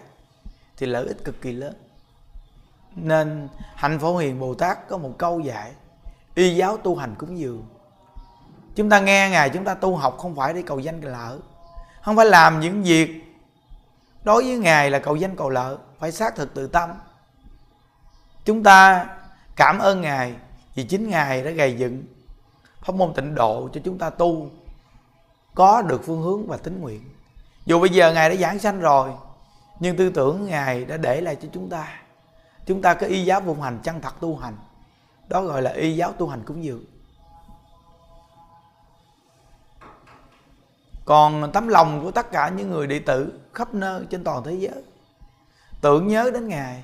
thì 0.76 0.86
lợi 0.86 1.06
ích 1.06 1.24
cực 1.24 1.40
kỳ 1.42 1.52
lớn. 1.52 1.74
Nên 2.96 3.48
hạnh 3.74 3.98
phổ 3.98 4.16
hiền 4.16 4.40
bồ 4.40 4.54
tát 4.54 4.88
có 4.88 4.98
một 4.98 5.14
câu 5.18 5.40
dạy, 5.40 5.70
y 6.34 6.54
giáo 6.54 6.76
tu 6.76 6.96
hành 6.96 7.14
cúng 7.18 7.38
dường. 7.38 7.64
Chúng 8.74 8.90
ta 8.90 9.00
nghe 9.00 9.30
ngài, 9.30 9.50
chúng 9.50 9.64
ta 9.64 9.74
tu 9.74 9.96
học 9.96 10.18
không 10.18 10.36
phải 10.36 10.54
để 10.54 10.62
cầu 10.66 10.78
danh 10.78 11.00
lợi 11.00 11.38
không 12.02 12.16
phải 12.16 12.26
làm 12.26 12.60
những 12.60 12.82
việc 12.82 13.29
đối 14.24 14.44
với 14.44 14.58
ngài 14.58 14.90
là 14.90 14.98
cầu 14.98 15.16
danh 15.16 15.36
cầu 15.36 15.50
lợi, 15.50 15.76
phải 15.98 16.12
xác 16.12 16.36
thực 16.36 16.54
tự 16.54 16.66
tâm. 16.66 16.90
Chúng 18.44 18.62
ta 18.62 19.06
cảm 19.56 19.78
ơn 19.78 20.00
ngài 20.00 20.34
vì 20.74 20.84
chính 20.84 21.10
ngài 21.10 21.42
đã 21.42 21.50
gầy 21.50 21.76
dựng 21.78 22.02
pháp 22.82 22.94
môn 22.94 23.14
tịnh 23.14 23.34
độ 23.34 23.68
cho 23.72 23.80
chúng 23.84 23.98
ta 23.98 24.10
tu, 24.10 24.50
có 25.54 25.82
được 25.82 26.02
phương 26.04 26.22
hướng 26.22 26.46
và 26.46 26.56
tính 26.56 26.80
nguyện. 26.80 27.00
Dù 27.66 27.80
bây 27.80 27.90
giờ 27.90 28.12
ngài 28.12 28.30
đã 28.30 28.36
giảng 28.36 28.58
sanh 28.58 28.80
rồi, 28.80 29.10
nhưng 29.80 29.96
tư 29.96 30.10
tưởng 30.10 30.46
ngài 30.46 30.84
đã 30.84 30.96
để 30.96 31.20
lại 31.20 31.36
cho 31.42 31.48
chúng 31.52 31.70
ta. 31.70 32.00
Chúng 32.66 32.82
ta 32.82 32.94
có 32.94 33.06
y 33.06 33.24
giáo 33.24 33.40
vùng 33.40 33.60
hành, 33.60 33.78
chân 33.82 34.00
thật 34.00 34.20
tu 34.20 34.36
hành. 34.36 34.56
Đó 35.28 35.42
gọi 35.42 35.62
là 35.62 35.70
y 35.70 35.96
giáo 35.96 36.12
tu 36.12 36.28
hành 36.28 36.42
cúng 36.44 36.64
dường. 36.64 36.84
Còn 41.10 41.52
tấm 41.52 41.68
lòng 41.68 42.00
của 42.02 42.10
tất 42.10 42.30
cả 42.32 42.48
những 42.48 42.70
người 42.70 42.86
đệ 42.86 42.98
tử 42.98 43.40
khắp 43.54 43.74
nơi 43.74 44.06
trên 44.10 44.24
toàn 44.24 44.44
thế 44.44 44.54
giới, 44.54 44.82
tưởng 45.80 46.08
nhớ 46.08 46.30
đến 46.34 46.48
ngài, 46.48 46.82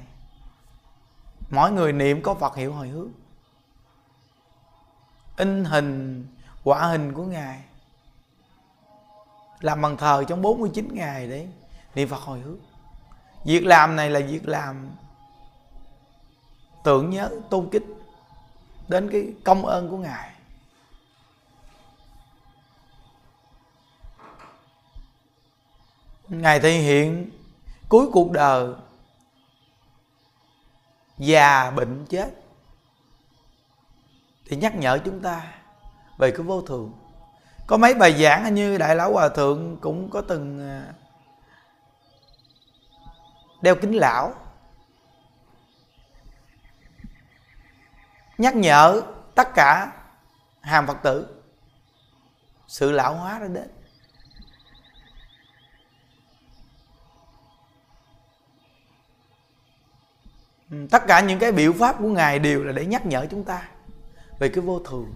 mỗi 1.50 1.72
người 1.72 1.92
niệm 1.92 2.22
có 2.22 2.34
phật 2.34 2.56
hiệu 2.56 2.72
hồi 2.72 2.88
hướng. 2.88 3.10
In 5.36 5.64
hình, 5.64 6.26
quả 6.64 6.86
hình 6.86 7.12
của 7.14 7.24
ngài, 7.24 7.60
làm 9.60 9.82
bằng 9.82 9.96
thờ 9.96 10.24
trong 10.28 10.42
49 10.42 10.88
ngày 10.94 11.28
đấy 11.28 11.48
niệm 11.94 12.08
phật 12.08 12.20
hồi 12.20 12.38
hướng. 12.38 12.58
Việc 13.44 13.66
làm 13.66 13.96
này 13.96 14.10
là 14.10 14.20
việc 14.20 14.48
làm 14.48 14.90
tưởng 16.84 17.10
nhớ, 17.10 17.30
tôn 17.50 17.68
kính 17.72 17.94
đến 18.88 19.10
cái 19.12 19.34
công 19.44 19.66
ơn 19.66 19.90
của 19.90 19.98
ngài. 19.98 20.35
Ngài 26.28 26.60
thể 26.60 26.72
hiện 26.72 27.30
cuối 27.88 28.06
cuộc 28.12 28.32
đời 28.32 28.74
già 31.18 31.70
bệnh 31.70 32.06
chết. 32.08 32.30
Thì 34.46 34.56
nhắc 34.56 34.76
nhở 34.76 34.98
chúng 35.04 35.22
ta 35.22 35.54
về 36.18 36.30
cái 36.30 36.40
vô 36.40 36.62
thường. 36.62 36.92
Có 37.66 37.76
mấy 37.76 37.94
bài 37.94 38.22
giảng 38.22 38.54
như 38.54 38.78
đại 38.78 38.96
lão 38.96 39.12
hòa 39.12 39.28
thượng 39.28 39.76
cũng 39.80 40.10
có 40.10 40.20
từng 40.20 40.60
à, 40.60 40.92
đeo 43.62 43.74
kính 43.76 43.96
lão. 43.96 44.34
Nhắc 48.38 48.56
nhở 48.56 49.02
tất 49.34 49.48
cả 49.54 49.92
hàm 50.60 50.86
phật 50.86 50.96
tử, 51.02 51.42
sự 52.68 52.92
lão 52.92 53.14
hóa 53.14 53.38
đã 53.38 53.46
đến. 53.46 53.75
Ừ, 60.70 60.76
tất 60.90 61.02
cả 61.06 61.20
những 61.20 61.38
cái 61.38 61.52
biểu 61.52 61.72
pháp 61.72 61.96
của 61.98 62.08
ngài 62.08 62.38
đều 62.38 62.64
là 62.64 62.72
để 62.72 62.86
nhắc 62.86 63.06
nhở 63.06 63.26
chúng 63.30 63.44
ta 63.44 63.68
về 64.38 64.48
cái 64.48 64.60
vô 64.60 64.78
thường, 64.78 65.14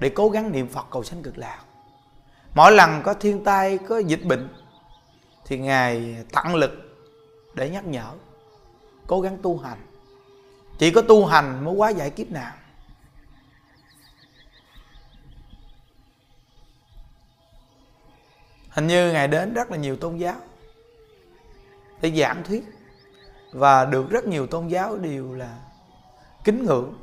để 0.00 0.10
cố 0.14 0.28
gắng 0.28 0.52
niệm 0.52 0.68
phật 0.68 0.86
cầu 0.90 1.04
sanh 1.04 1.22
cực 1.22 1.38
lạc. 1.38 1.64
Mỗi 2.54 2.72
lần 2.72 3.02
có 3.02 3.14
thiên 3.14 3.44
tai, 3.44 3.78
có 3.78 3.98
dịch 3.98 4.24
bệnh, 4.24 4.48
thì 5.44 5.58
ngài 5.58 6.16
tặng 6.32 6.54
lực 6.54 6.70
để 7.54 7.70
nhắc 7.70 7.86
nhở, 7.86 8.12
cố 9.06 9.20
gắng 9.20 9.38
tu 9.42 9.58
hành. 9.58 9.78
Chỉ 10.78 10.90
có 10.90 11.02
tu 11.02 11.26
hành 11.26 11.64
mới 11.64 11.74
quá 11.74 11.90
giải 11.90 12.10
kiếp 12.10 12.30
nào 12.30 12.52
hình 18.74 18.86
như 18.86 19.12
ngài 19.12 19.28
đến 19.28 19.54
rất 19.54 19.70
là 19.70 19.76
nhiều 19.76 19.96
tôn 19.96 20.16
giáo 20.16 20.34
để 22.00 22.10
giảng 22.10 22.44
thuyết 22.44 22.73
và 23.54 23.84
được 23.84 24.10
rất 24.10 24.24
nhiều 24.24 24.46
tôn 24.46 24.68
giáo 24.68 24.96
đều 24.96 25.34
là 25.34 25.58
kính 26.44 26.64
ngưỡng. 26.64 26.94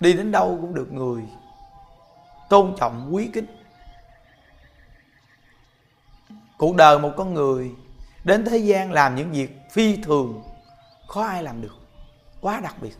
Đi 0.00 0.12
đến 0.12 0.32
đâu 0.32 0.58
cũng 0.60 0.74
được 0.74 0.92
người 0.92 1.22
tôn 2.48 2.74
trọng, 2.78 3.14
quý 3.14 3.30
kính. 3.32 3.46
Cuộc 6.58 6.76
đời 6.76 6.98
một 6.98 7.12
con 7.16 7.34
người 7.34 7.70
đến 8.24 8.44
thế 8.44 8.56
gian 8.58 8.92
làm 8.92 9.16
những 9.16 9.32
việc 9.32 9.58
phi 9.70 9.96
thường, 9.96 10.42
khó 11.06 11.22
ai 11.22 11.42
làm 11.42 11.62
được, 11.62 11.76
quá 12.40 12.60
đặc 12.60 12.76
biệt. 12.80 12.96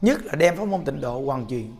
Nhất 0.00 0.24
là 0.24 0.34
đem 0.34 0.56
pháp 0.56 0.64
môn 0.64 0.84
tịnh 0.84 1.00
độ 1.00 1.22
hoàn 1.26 1.46
truyền. 1.46 1.72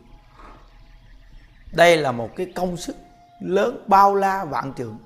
Đây 1.73 1.97
là 1.97 2.13
một 2.13 2.31
cái 2.37 2.53
công 2.55 2.77
sức 2.77 2.97
lớn, 3.41 3.85
bao 3.87 4.15
la, 4.15 4.45
vạn 4.45 4.75
trượng 4.75 4.99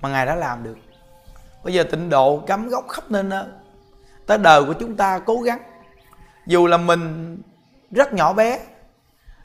mà 0.00 0.08
ngài 0.08 0.26
đã 0.26 0.34
làm 0.34 0.62
được 0.62 0.78
bây 1.64 1.74
giờ 1.74 1.82
tịnh 1.82 2.10
độ 2.10 2.42
cắm 2.46 2.68
gốc 2.68 2.88
khắp 2.88 3.10
nên 3.10 3.28
đó 3.28 3.44
tới 4.26 4.38
đời 4.38 4.64
của 4.64 4.72
chúng 4.72 4.96
ta 4.96 5.18
cố 5.18 5.40
gắng. 5.40 5.60
Dù 6.46 6.66
là 6.66 6.76
mình 6.76 7.36
rất 7.90 8.12
nhỏ 8.12 8.32
bé, 8.32 8.60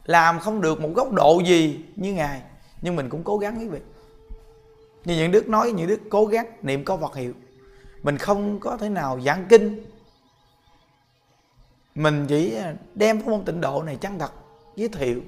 làm 0.06 0.40
không 0.40 0.62
được 0.62 0.82
một 0.82 0.90
góc 0.96 1.12
độ 1.12 1.40
gì 1.46 1.86
như 1.96 2.14
ngài, 2.14 2.42
nhưng 2.82 2.96
mình 2.96 3.10
cũng 3.10 3.24
cố 3.24 3.38
gắng 3.38 3.60
quý 3.60 3.68
vị. 3.68 3.80
Như 5.06 5.16
những 5.16 5.32
đức 5.32 5.50
nói, 5.50 5.72
những 5.72 5.88
đức 5.88 6.00
cố 6.10 6.26
gắng 6.26 6.46
niệm 6.62 6.86
có 6.86 6.98
Phật 6.98 7.16
hiệu. 7.16 7.34
Mình 8.04 8.18
không 8.18 8.60
có 8.60 8.78
thể 8.78 8.90
nào 8.90 9.20
giảng 9.22 9.46
kinh. 9.50 9.86
Mình 11.96 12.26
chỉ 12.28 12.58
đem 12.96 13.22
cái 13.22 13.30
môn 13.30 13.46
tịnh 13.46 13.62
độ 13.62 13.84
này 13.84 13.96
chân 13.96 14.20
thật 14.20 14.32
giới 14.76 14.90
thiệu, 14.90 15.22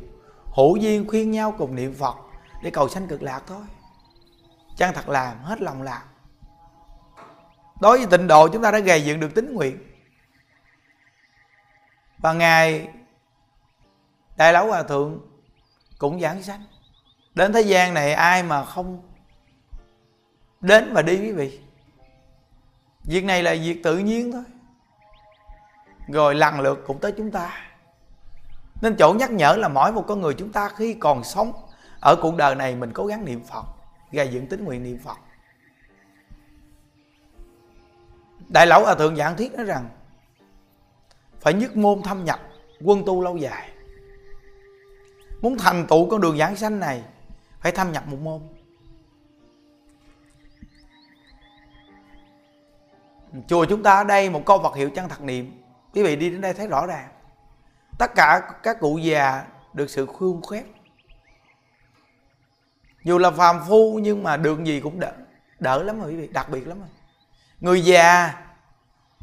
hữu 0.55 0.75
duyên 0.75 1.07
khuyên 1.07 1.31
nhau 1.31 1.55
cùng 1.57 1.75
niệm 1.75 1.93
Phật 1.93 2.15
để 2.63 2.69
cầu 2.71 2.89
sanh 2.89 3.07
cực 3.07 3.21
lạc 3.21 3.41
thôi. 3.47 3.63
Chân 4.77 4.93
thật 4.93 5.09
làm, 5.09 5.43
hết 5.43 5.61
lòng 5.61 5.81
làm 5.81 6.01
đối 7.81 7.97
với 7.97 8.07
tịnh 8.07 8.27
độ 8.27 8.47
chúng 8.47 8.61
ta 8.61 8.71
đã 8.71 8.79
gầy 8.79 9.05
dựng 9.05 9.19
được 9.19 9.35
tính 9.35 9.53
nguyện. 9.53 9.77
Và 12.17 12.33
ngài 12.33 12.87
đại 14.37 14.53
lão 14.53 14.67
hòa 14.67 14.83
thượng 14.83 15.19
cũng 15.97 16.19
giảng 16.21 16.43
sanh. 16.43 16.63
Đến 17.35 17.53
thế 17.53 17.61
gian 17.61 17.93
này 17.93 18.13
ai 18.13 18.43
mà 18.43 18.65
không 18.65 19.01
đến 20.61 20.93
và 20.93 21.01
đi 21.01 21.17
quý 21.17 21.31
vị? 21.31 21.59
Việc 23.03 23.23
này 23.23 23.43
là 23.43 23.55
việc 23.61 23.83
tự 23.83 23.97
nhiên 23.97 24.31
thôi. 24.31 24.43
Rồi 26.07 26.35
lần 26.35 26.59
lượt 26.59 26.83
cũng 26.87 26.99
tới 26.99 27.13
chúng 27.17 27.31
ta. 27.31 27.71
Nên 28.81 28.95
chỗ 28.99 29.13
nhắc 29.13 29.31
nhở 29.31 29.55
là 29.55 29.67
mỗi 29.67 29.91
một 29.91 30.05
con 30.07 30.21
người 30.21 30.33
chúng 30.33 30.51
ta 30.51 30.69
khi 30.69 30.93
còn 30.93 31.23
sống 31.23 31.53
ở 32.01 32.15
cuộc 32.21 32.35
đời 32.35 32.55
này 32.55 32.75
mình 32.75 32.93
cố 32.93 33.05
gắng 33.05 33.25
niệm 33.25 33.43
phật, 33.43 33.63
gây 34.11 34.27
dựng 34.27 34.47
tính 34.47 34.63
nguyện 34.63 34.83
niệm 34.83 34.99
phật. 35.03 35.17
Đại 38.53 38.67
lão 38.67 38.83
hòa 38.83 38.95
thượng 38.95 39.15
giảng 39.15 39.37
thiết 39.37 39.53
nói 39.53 39.65
rằng, 39.65 39.89
phải 41.39 41.53
nhất 41.53 41.77
môn 41.77 42.01
thâm 42.01 42.25
nhập, 42.25 42.39
quân 42.83 43.03
tu 43.05 43.21
lâu 43.21 43.37
dài. 43.37 43.69
Muốn 45.41 45.57
thành 45.57 45.87
tựu 45.87 46.09
con 46.09 46.21
đường 46.21 46.37
giảng 46.37 46.55
sanh 46.55 46.79
này, 46.79 47.03
phải 47.59 47.71
thâm 47.71 47.91
nhập 47.91 48.07
một 48.07 48.17
môn. 48.21 48.41
Chùa 53.47 53.65
chúng 53.65 53.83
ta 53.83 53.95
ở 53.95 54.03
đây 54.03 54.29
một 54.29 54.45
câu 54.45 54.57
vật 54.57 54.75
hiệu 54.75 54.89
chân 54.89 55.09
thật 55.09 55.21
niệm. 55.21 55.61
Quý 55.93 56.03
vị 56.03 56.15
đi 56.15 56.29
đến 56.29 56.41
đây 56.41 56.53
thấy 56.53 56.67
rõ 56.67 56.85
ràng. 56.87 57.09
Tất 57.99 58.11
cả 58.15 58.41
các 58.63 58.79
cụ 58.79 58.97
già 58.97 59.45
được 59.73 59.89
sự 59.89 60.05
khuyên 60.05 60.41
khuyết 60.41 60.63
dù 63.03 63.17
là 63.17 63.31
phàm 63.31 63.59
phu 63.67 63.99
nhưng 64.03 64.23
mà 64.23 64.37
đường 64.37 64.67
gì 64.67 64.79
cũng 64.79 64.99
đỡ 64.99 65.13
đỡ 65.59 65.83
lắm 65.83 65.99
rồi 66.01 66.11
quý 66.11 66.15
vị, 66.15 66.27
đặc 66.27 66.49
biệt 66.49 66.67
lắm 66.67 66.79
rồi 66.79 66.89
người 67.61 67.81
già, 67.81 68.33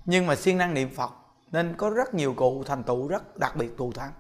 nhưng 0.07 0.27
mà 0.27 0.37
siêng 0.37 0.59
năng 0.59 0.75
niệm 0.75 0.95
phật, 0.95 1.13
nên 1.51 1.75
có 1.77 1.91
rất 1.91 2.15
nhiều 2.15 2.35
cụ 2.35 2.65
thành 2.67 2.83
tựu 2.83 3.09
rất 3.09 3.37
đặc 3.37 3.57
biệt 3.57 3.71
thù 3.79 3.93
thắng. 3.93 4.13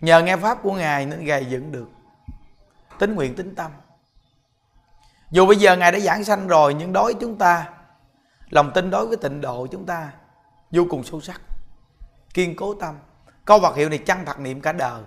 Nhờ 0.00 0.22
nghe 0.22 0.36
pháp 0.36 0.62
của 0.62 0.72
ngài 0.72 1.06
nên 1.06 1.24
gầy 1.24 1.44
dựng 1.44 1.72
được 1.72 1.88
tính 2.98 3.14
nguyện 3.14 3.34
tính 3.34 3.54
tâm. 3.54 3.70
Dù 5.30 5.46
bây 5.46 5.56
giờ 5.56 5.76
ngài 5.76 5.92
đã 5.92 5.98
giảng 5.98 6.24
sanh 6.24 6.46
rồi, 6.46 6.74
nhưng 6.74 6.92
đối 6.92 7.04
với 7.04 7.20
chúng 7.20 7.38
ta, 7.38 7.70
lòng 8.50 8.70
tin 8.74 8.90
đối 8.90 9.06
với 9.06 9.16
tịnh 9.16 9.40
độ 9.40 9.66
chúng 9.66 9.86
ta 9.86 10.12
vô 10.70 10.86
cùng 10.90 11.04
sâu 11.04 11.20
sắc, 11.20 11.40
kiên 12.34 12.56
cố 12.56 12.74
tâm. 12.74 12.98
Câu 13.44 13.58
vật 13.58 13.76
hiệu 13.76 13.88
này 13.88 13.98
chăng 13.98 14.24
thật 14.24 14.40
niệm 14.40 14.60
cả 14.60 14.72
đời. 14.72 15.02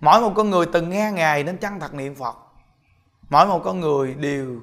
Mỗi 0.00 0.20
một 0.20 0.32
con 0.36 0.50
người 0.50 0.66
từng 0.72 0.90
nghe 0.90 1.12
ngài 1.12 1.44
nên 1.44 1.58
chăng 1.58 1.80
thật 1.80 1.94
niệm 1.94 2.14
phật. 2.14 2.36
Mỗi 3.30 3.46
một 3.46 3.60
con 3.64 3.80
người 3.80 4.14
đều 4.14 4.60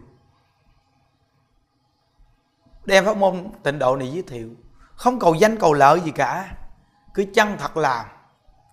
đem 2.91 3.05
pháp 3.05 3.17
môn 3.17 3.47
tịnh 3.63 3.79
độ 3.79 3.95
này 3.95 4.11
giới 4.11 4.21
thiệu. 4.21 4.49
Không 4.95 5.19
cầu 5.19 5.35
danh, 5.35 5.57
cầu 5.59 5.73
lợi 5.73 5.99
gì 5.99 6.11
cả. 6.11 6.55
Cứ 7.13 7.25
chân 7.33 7.57
thật 7.57 7.77
làm, 7.77 8.05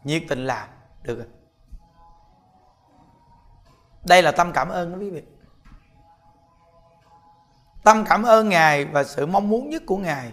nhiệt 0.04 0.22
tình 0.28 0.46
làm, 0.46 0.68
được 1.02 1.16
rồi. 1.16 1.26
Đây 4.04 4.22
là 4.22 4.33
tâm 4.33 4.52
cảm 4.52 4.68
ơn 4.68 4.92
đó, 4.92 4.98
quý 4.98 5.11
vị. 5.11 5.22
Tâm 7.85 8.04
cảm 8.09 8.22
ơn 8.22 8.48
ngài 8.48 8.85
và 8.85 9.04
sự 9.04 9.26
mong 9.26 9.48
muốn 9.48 9.70
nhất 9.70 9.83
của 9.87 9.96
ngài 9.96 10.33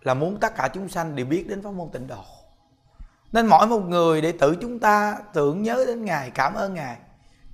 là 0.00 0.14
muốn 0.14 0.40
tất 0.40 0.54
cả 0.56 0.68
chúng 0.68 0.88
sanh 0.88 1.16
đều 1.16 1.26
biết 1.26 1.48
đến 1.48 1.62
pháp 1.62 1.70
môn 1.70 1.90
tịnh 1.90 2.06
độ. 2.06 2.24
Nên 3.32 3.46
mỗi 3.46 3.66
một 3.66 3.80
người 3.80 4.20
đệ 4.20 4.32
tử 4.32 4.56
chúng 4.60 4.78
ta 4.78 5.16
tưởng 5.32 5.62
nhớ 5.62 5.84
đến 5.86 6.04
ngài, 6.04 6.30
cảm 6.30 6.54
ơn 6.54 6.74
ngài, 6.74 6.96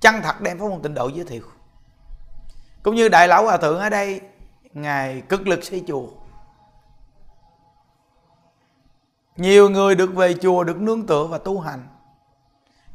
chân 0.01 0.15
thật 0.23 0.41
đem 0.41 0.59
pháp 0.59 0.65
môn 0.65 0.81
tịnh 0.81 0.93
độ 0.93 1.07
giới 1.07 1.25
thiệu. 1.25 1.43
Cũng 2.83 2.95
như 2.95 3.09
đại 3.09 3.27
lão 3.27 3.43
hòa 3.43 3.57
thượng 3.57 3.79
ở 3.79 3.89
đây 3.89 4.21
ngài 4.73 5.21
cực 5.21 5.47
lực 5.47 5.63
xây 5.63 5.83
chùa. 5.87 6.07
Nhiều 9.37 9.69
người 9.69 9.95
được 9.95 10.15
về 10.15 10.33
chùa, 10.33 10.63
được 10.63 10.81
nương 10.81 11.07
tựa 11.07 11.27
và 11.27 11.37
tu 11.37 11.59
hành. 11.59 11.87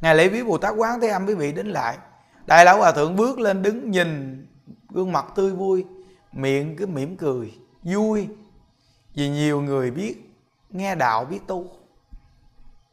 Ngài 0.01 0.15
lễ 0.15 0.29
viếng 0.29 0.47
bồ 0.47 0.57
tát 0.57 0.73
quán 0.77 1.01
thế 1.01 1.07
âm 1.07 1.25
quý 1.25 1.33
vị 1.33 1.51
đến 1.51 1.67
lại. 1.67 1.97
Đại 2.45 2.65
lão 2.65 2.77
hòa 2.77 2.91
thượng 2.91 3.15
bước 3.15 3.39
lên 3.39 3.61
đứng 3.61 3.91
nhìn 3.91 4.41
gương 4.89 5.11
mặt 5.11 5.25
tươi 5.35 5.51
vui, 5.51 5.85
miệng 6.31 6.75
cứ 6.77 6.87
mỉm 6.87 7.17
cười, 7.17 7.53
vui. 7.83 8.27
Vì 9.13 9.29
nhiều 9.29 9.61
người 9.61 9.91
biết, 9.91 10.15
nghe 10.69 10.95
đạo, 10.95 11.25
biết 11.25 11.39
tu. 11.47 11.65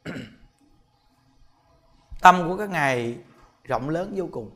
Tâm 2.21 2.49
của 2.49 2.57
các 2.57 2.71
ngài 2.71 3.19
rộng 3.65 3.89
lớn 3.89 4.13
vô 4.17 4.29
cùng. 4.33 4.51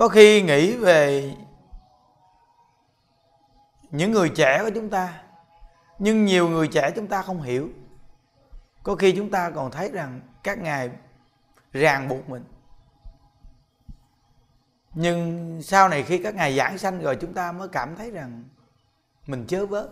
Có 0.00 0.08
khi 0.08 0.42
nghĩ 0.42 0.76
về 0.76 1.34
những 3.90 4.12
người 4.12 4.28
trẻ 4.28 4.62
của 4.62 4.70
chúng 4.74 4.90
ta, 4.90 5.22
nhưng 5.98 6.24
nhiều 6.24 6.48
người 6.48 6.68
trẻ 6.68 6.90
chúng 6.96 7.06
ta 7.06 7.22
không 7.22 7.42
hiểu. 7.42 7.68
Có 8.82 8.94
khi 8.94 9.12
chúng 9.16 9.30
ta 9.30 9.50
còn 9.50 9.70
thấy 9.70 9.90
rằng 9.90 10.20
các 10.42 10.58
ngài 10.58 10.90
ràng 11.72 12.08
buộc 12.08 12.28
mình. 12.28 12.44
Nhưng 14.94 15.62
sau 15.62 15.88
này 15.88 16.02
khi 16.02 16.22
các 16.22 16.34
ngài 16.34 16.56
giảng 16.56 16.78
sanh 16.78 17.00
rồi, 17.02 17.16
chúng 17.20 17.34
ta 17.34 17.52
mới 17.52 17.68
cảm 17.68 17.96
thấy 17.96 18.10
rằng 18.10 18.44
mình 19.26 19.44
chớ 19.48 19.66
vớ 19.66 19.88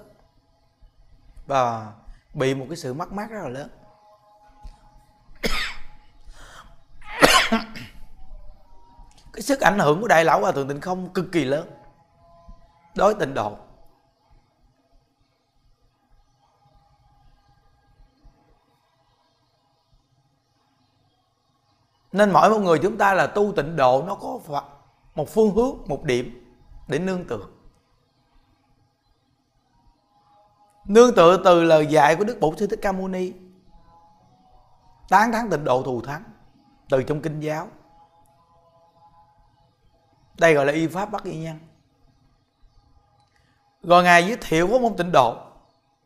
và 1.46 1.92
bị 2.34 2.54
một 2.54 2.66
cái 2.68 2.76
sự 2.76 2.94
mất 2.94 3.12
mát 3.12 3.30
rất 3.30 3.42
là 3.42 3.48
lớn. 3.48 3.70
Cái 9.38 9.42
sức 9.42 9.60
ảnh 9.60 9.78
hưởng 9.78 10.00
của 10.00 10.08
đại 10.08 10.24
lão 10.24 10.40
hòa 10.40 10.52
thượng 10.52 10.68
tịnh 10.68 10.80
không 10.80 11.12
cực 11.12 11.26
kỳ 11.32 11.44
lớn. 11.44 11.70
Đối 12.96 13.14
tịnh 13.14 13.34
độ. 13.34 13.56
Nên 22.12 22.30
mỗi 22.30 22.50
một 22.50 22.58
người 22.58 22.78
chúng 22.82 22.98
ta 22.98 23.14
là 23.14 23.26
tu 23.26 23.52
tịnh 23.56 23.76
độ, 23.76 24.04
nó 24.06 24.14
có 24.14 24.38
một 25.14 25.28
phương 25.28 25.54
hướng, 25.54 25.76
một 25.86 26.04
điểm 26.04 26.54
để 26.88 26.98
nương 26.98 27.24
tựa. 27.24 27.46
Nương 30.84 31.14
tựa 31.14 31.42
từ 31.44 31.64
lời 31.64 31.86
dạy 31.86 32.16
của 32.16 32.24
đức 32.24 32.40
bổn 32.40 32.56
sư 32.56 32.66
thích 32.66 32.78
ca 32.82 32.92
mâu 32.92 33.08
ni. 33.08 33.32
Tán 35.08 35.32
thắng 35.32 35.50
tịnh 35.50 35.64
độ 35.64 35.82
thù 35.82 36.00
thắng 36.00 36.24
từ 36.88 37.02
trong 37.02 37.20
kinh 37.22 37.40
giáo 37.40 37.68
đây 40.38 40.54
gọi 40.54 40.66
là 40.66 40.72
y 40.72 40.86
pháp 40.86 41.10
bắt 41.10 41.24
y 41.24 41.36
nhân. 41.36 41.58
Rồi 43.82 44.02
ngài 44.02 44.26
giới 44.26 44.36
thiệu 44.40 44.66
với 44.66 44.80
môn 44.80 44.96
tịnh 44.96 45.12
độ. 45.12 45.36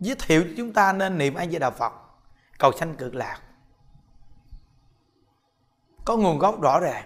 Giới 0.00 0.16
thiệu 0.16 0.42
cho 0.42 0.50
chúng 0.56 0.72
ta 0.72 0.92
nên 0.92 1.18
niệm 1.18 1.34
a 1.34 1.46
di 1.46 1.58
đà 1.58 1.70
phật. 1.70 1.92
Cầu 2.58 2.72
sanh 2.72 2.94
cực 2.94 3.14
lạc. 3.14 3.40
Có 6.04 6.16
nguồn 6.16 6.38
gốc 6.38 6.60
rõ 6.60 6.80
ràng. 6.80 7.04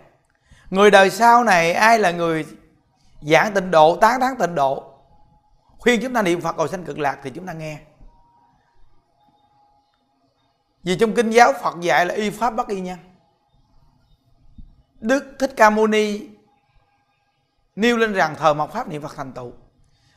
Người 0.71 0.91
đời 0.91 1.11
sau 1.11 1.45
này, 1.45 1.73
ai 1.73 1.99
là 1.99 2.11
người 2.11 2.47
giảng 3.23 3.55
tịnh 3.55 3.71
độ, 3.71 3.97
tán 3.97 4.21
thán 4.21 4.37
tịnh 4.39 4.55
độ? 4.55 4.93
Khuyên 5.79 6.01
chúng 6.03 6.15
ta 6.15 6.23
niệm 6.23 6.41
phật 6.41 6.57
cầu 6.57 6.69
sanh 6.69 6.85
cực 6.85 6.99
lạc 6.99 7.19
thì 7.23 7.31
chúng 7.31 7.47
ta 7.47 7.53
nghe. 7.53 7.79
Vì 10.83 10.97
trong 10.99 11.15
kinh 11.15 11.31
giáo 11.31 11.53
phật 11.63 11.81
dạy 11.81 12.07
là 12.07 12.15
y 12.15 12.31
pháp 12.31 12.51
bất 12.51 12.69
y 12.69 12.81
nhân. 12.81 12.99
Đức 15.01 15.37
thích 15.39 15.53
ca 15.57 15.71
mâu 15.71 15.87
ni 15.87 16.36
nêu 17.77 17.97
lên 17.97 18.13
rằng 18.13 18.35
thờ 18.35 18.55
mộc 18.55 18.73
pháp 18.73 18.89
niệm 18.89 19.03
phật 19.03 19.17
thành 19.17 19.33
tựu. 19.33 19.53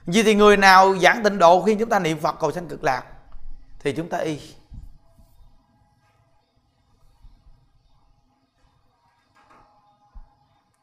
Vì 0.06 0.24
thì 0.24 0.36
người 0.36 0.58
nào 0.58 0.98
giảng 0.98 1.24
tịnh 1.24 1.38
độ 1.40 1.62
khi 1.62 1.76
chúng 1.76 1.90
ta 1.90 2.00
niệm 2.00 2.20
phật 2.20 2.36
cầu 2.40 2.52
sanh 2.52 2.68
cực 2.68 2.84
lạc, 2.84 3.04
thì 3.80 3.94
chúng 3.94 4.10
ta 4.10 4.18
y. 4.18 4.40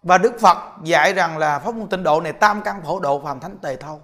Và 0.03 0.19
đức 0.19 0.41
phật 0.41 0.57
dạy 0.83 1.13
rằng 1.13 1.39
là 1.39 1.59
pháp 1.59 1.75
môn 1.75 1.89
tịnh 1.89 2.03
độ 2.03 2.21
này 2.21 2.33
tam 2.33 2.63
căn 2.63 2.83
phổ 2.83 3.01
độ 3.01 3.21
phàm 3.21 3.41
thánh 3.41 3.59
tề 3.59 3.77
thâu. 3.77 4.03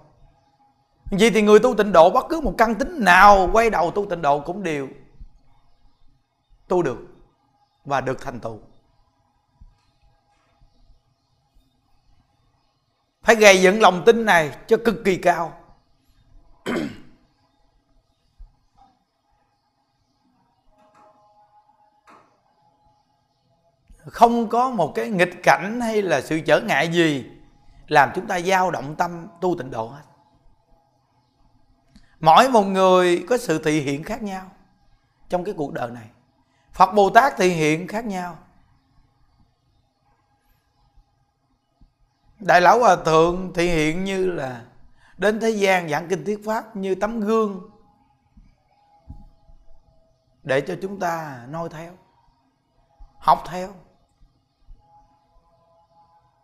Vì 1.11 1.29
thì 1.29 1.41
người 1.41 1.59
tu 1.59 1.75
tịnh 1.75 1.91
độ 1.91 2.09
bất 2.09 2.25
cứ 2.29 2.41
một 2.41 2.53
căn 2.57 2.75
tính 2.75 3.03
nào 3.03 3.49
quay 3.53 3.69
đầu 3.69 3.91
tu 3.91 4.05
tịnh 4.09 4.21
độ 4.21 4.39
cũng 4.39 4.63
đều 4.63 4.87
tu 6.67 6.83
được 6.83 6.97
và 7.85 8.01
được 8.01 8.21
thành 8.21 8.39
tựu. 8.39 8.59
Phải 13.23 13.35
gây 13.35 13.61
dựng 13.61 13.81
lòng 13.81 14.03
tin 14.05 14.25
này 14.25 14.57
cho 14.67 14.77
cực 14.85 14.95
kỳ 15.05 15.17
cao. 15.17 15.57
Không 24.05 24.49
có 24.49 24.69
một 24.69 24.91
cái 24.95 25.09
nghịch 25.09 25.43
cảnh 25.43 25.81
hay 25.81 26.01
là 26.01 26.21
sự 26.21 26.39
trở 26.39 26.61
ngại 26.61 26.87
gì 26.93 27.25
làm 27.87 28.11
chúng 28.15 28.27
ta 28.27 28.39
dao 28.39 28.71
động 28.71 28.95
tâm 28.95 29.27
tu 29.41 29.55
tịnh 29.57 29.71
độ 29.71 29.87
hết. 29.87 30.03
Mỗi 32.19 32.49
một 32.49 32.63
người 32.63 33.25
có 33.29 33.37
sự 33.37 33.63
thị 33.63 33.81
hiện 33.81 34.03
khác 34.03 34.23
nhau 34.23 34.51
trong 35.29 35.43
cái 35.43 35.53
cuộc 35.57 35.73
đời 35.73 35.91
này. 35.91 36.07
Phật 36.71 36.93
bồ 36.93 37.09
tát 37.09 37.37
thị 37.37 37.49
hiện 37.49 37.87
khác 37.87 38.05
nhau. 38.05 38.37
Đại 42.45 42.61
lão 42.61 42.79
hòa 42.79 42.95
thượng 42.95 43.53
thể 43.53 43.65
hiện 43.65 44.03
như 44.03 44.31
là 44.31 44.65
đến 45.17 45.39
thế 45.39 45.49
gian 45.49 45.89
giảng 45.89 46.07
kinh 46.07 46.25
thuyết 46.25 46.45
pháp 46.45 46.75
như 46.75 46.95
tấm 46.95 47.19
gương 47.19 47.69
để 50.43 50.61
cho 50.61 50.75
chúng 50.81 50.99
ta 50.99 51.45
noi 51.49 51.69
theo, 51.69 51.93
học 53.19 53.43
theo. 53.47 53.69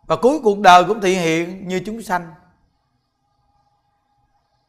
Và 0.06 0.16
cuối 0.22 0.40
cuộc 0.44 0.58
đời 0.58 0.84
cũng 0.88 1.00
thể 1.00 1.10
hiện 1.10 1.68
như 1.68 1.82
chúng 1.86 2.02
sanh 2.02 2.34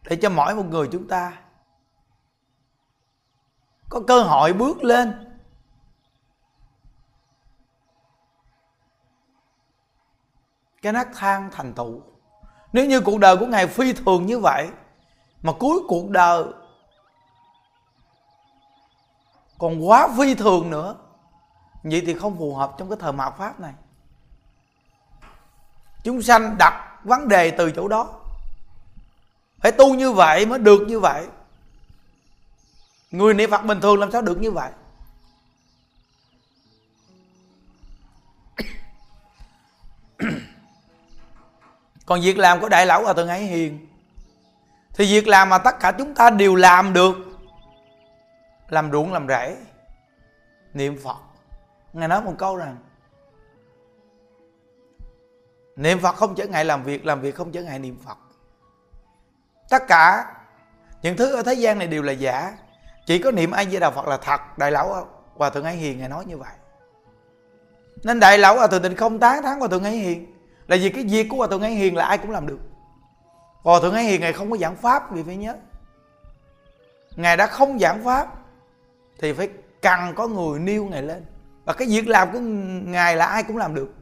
để 0.09 0.15
cho 0.15 0.29
mỗi 0.29 0.55
một 0.55 0.65
người 0.69 0.89
chúng 0.91 1.07
ta 1.07 1.41
có 3.89 4.01
cơ 4.07 4.23
hội 4.23 4.53
bước 4.53 4.83
lên 4.83 5.30
cái 10.81 10.93
nát 10.93 11.07
thang 11.15 11.49
thành 11.51 11.73
tựu. 11.73 12.01
Nếu 12.73 12.85
như 12.85 13.01
cuộc 13.01 13.19
đời 13.19 13.37
của 13.37 13.45
ngài 13.45 13.67
phi 13.67 13.93
thường 13.93 14.25
như 14.25 14.39
vậy, 14.39 14.69
mà 15.41 15.53
cuối 15.53 15.79
cuộc 15.87 16.09
đời 16.09 16.43
còn 19.57 19.87
quá 19.87 20.07
phi 20.17 20.35
thường 20.35 20.69
nữa, 20.69 20.95
vậy 21.83 22.03
thì 22.05 22.13
không 22.13 22.37
phù 22.37 22.55
hợp 22.55 22.71
trong 22.77 22.89
cái 22.89 22.97
thời 23.01 23.13
mạt 23.13 23.33
pháp 23.37 23.59
này. 23.59 23.73
Chúng 26.03 26.21
sanh 26.21 26.55
đặt 26.59 26.99
vấn 27.03 27.27
đề 27.27 27.51
từ 27.51 27.71
chỗ 27.71 27.87
đó. 27.87 28.09
Phải 29.59 29.71
tu 29.71 29.93
như 29.93 30.11
vậy 30.11 30.45
mới 30.45 30.59
được 30.59 30.81
như 30.87 30.99
vậy. 30.99 31.27
Người 33.11 33.33
niệm 33.33 33.51
phật 33.51 33.65
bình 33.65 33.81
thường 33.81 33.99
làm 33.99 34.11
sao 34.11 34.21
được 34.21 34.41
như 34.41 34.51
vậy? 34.51 34.71
Còn 42.12 42.21
việc 42.21 42.38
làm 42.38 42.62
của 42.62 42.69
đại 42.69 42.86
lão 42.86 43.04
hòa 43.04 43.13
thượng 43.13 43.28
hải 43.28 43.41
hiền. 43.41 43.88
Thì 44.93 45.06
việc 45.06 45.28
làm 45.28 45.50
mà 45.50 45.58
tất 45.58 45.80
cả 45.80 45.91
chúng 45.91 46.15
ta 46.15 46.30
đều 46.30 46.56
làm 46.56 46.93
được. 46.93 47.15
Làm 48.69 48.91
ruộng, 48.91 49.13
làm 49.13 49.28
rẫy, 49.28 49.56
niệm 50.74 51.00
phật. 51.04 51.17
Ngài 51.93 52.08
nói 52.08 52.21
một 52.21 52.34
câu 52.38 52.56
rằng, 52.56 52.78
niệm 55.76 56.00
phật 56.00 56.15
không 56.15 56.36
trở 56.36 56.47
ngại 56.47 56.65
làm 56.65 56.84
việc 56.84 57.06
làm 57.06 57.21
việc 57.21 57.36
không 57.36 57.52
trở 57.52 57.63
ngại 57.63 57.80
niệm 57.80 57.97
phật. 58.06 58.17
Tất 59.69 59.84
cả 59.88 60.34
những 61.02 61.17
thứ 61.17 61.36
ở 61.36 61.43
thế 61.43 61.54
gian 61.54 61.80
này 61.80 61.88
đều 61.88 62.02
là 62.02 62.12
giả. 62.12 62.58
Chỉ 63.06 63.19
có 63.19 63.32
niệm 63.32 63.52
ai 63.52 63.65
với 63.65 63.80
đạo 63.80 63.91
phật 63.91 64.08
là 64.08 64.17
thật. 64.17 64.41
Đại 64.58 64.71
lão 64.71 65.08
hòa 65.36 65.50
thượng 65.50 65.63
ấy 65.63 65.76
hiền, 65.76 66.00
ngài 66.00 66.10
nói 66.10 66.26
như 66.26 66.38
vậy. 66.38 66.54
Nên 68.04 68.19
đại 68.19 68.38
lão 68.38 68.56
hòa 68.56 68.67
thượng 68.67 68.84
tịnh 68.84 68.95
không 68.95 69.19
tá 69.19 69.41
thắng 69.41 69.60
hòa 69.60 69.67
thượng 69.67 69.84
ấy 69.84 69.97
hiền 69.97 70.30
là 70.71 70.77
vì 70.81 70.89
cái 70.89 71.03
việc 71.03 71.27
của 71.29 71.38
hòa 71.38 71.47
thượng 71.47 71.62
ấy 71.62 71.71
hiền 71.71 71.95
là 71.95 72.05
ai 72.05 72.17
cũng 72.17 72.31
làm 72.31 72.47
được. 72.47 72.60
Hòa 73.62 73.79
thượng 73.81 73.93
ấy 73.93 74.03
hiền 74.03 74.21
ngài 74.21 74.34
không 74.34 74.51
có 74.51 74.57
giảng 74.57 74.75
pháp, 74.75 75.12
vì 75.12 75.23
phải 75.23 75.36
nhớ. 75.36 75.55
Ngài 77.15 77.38
đã 77.38 77.47
không 77.47 77.79
giảng 77.79 78.03
pháp, 78.03 78.27
thì 79.19 79.34
phải 79.34 79.49
cần 79.81 79.99
có 80.15 80.27
người 80.27 80.60
nêu 80.60 80.86
ngài 80.86 81.01
lên. 81.01 81.25
Và 81.65 81.73
cái 81.73 81.88
việc 81.88 82.07
làm 82.07 82.31
của 82.31 82.39
ngài 82.91 83.15
là 83.15 83.25
ai 83.25 83.43
cũng 83.43 83.57
làm 83.57 83.75
được. 83.75 83.93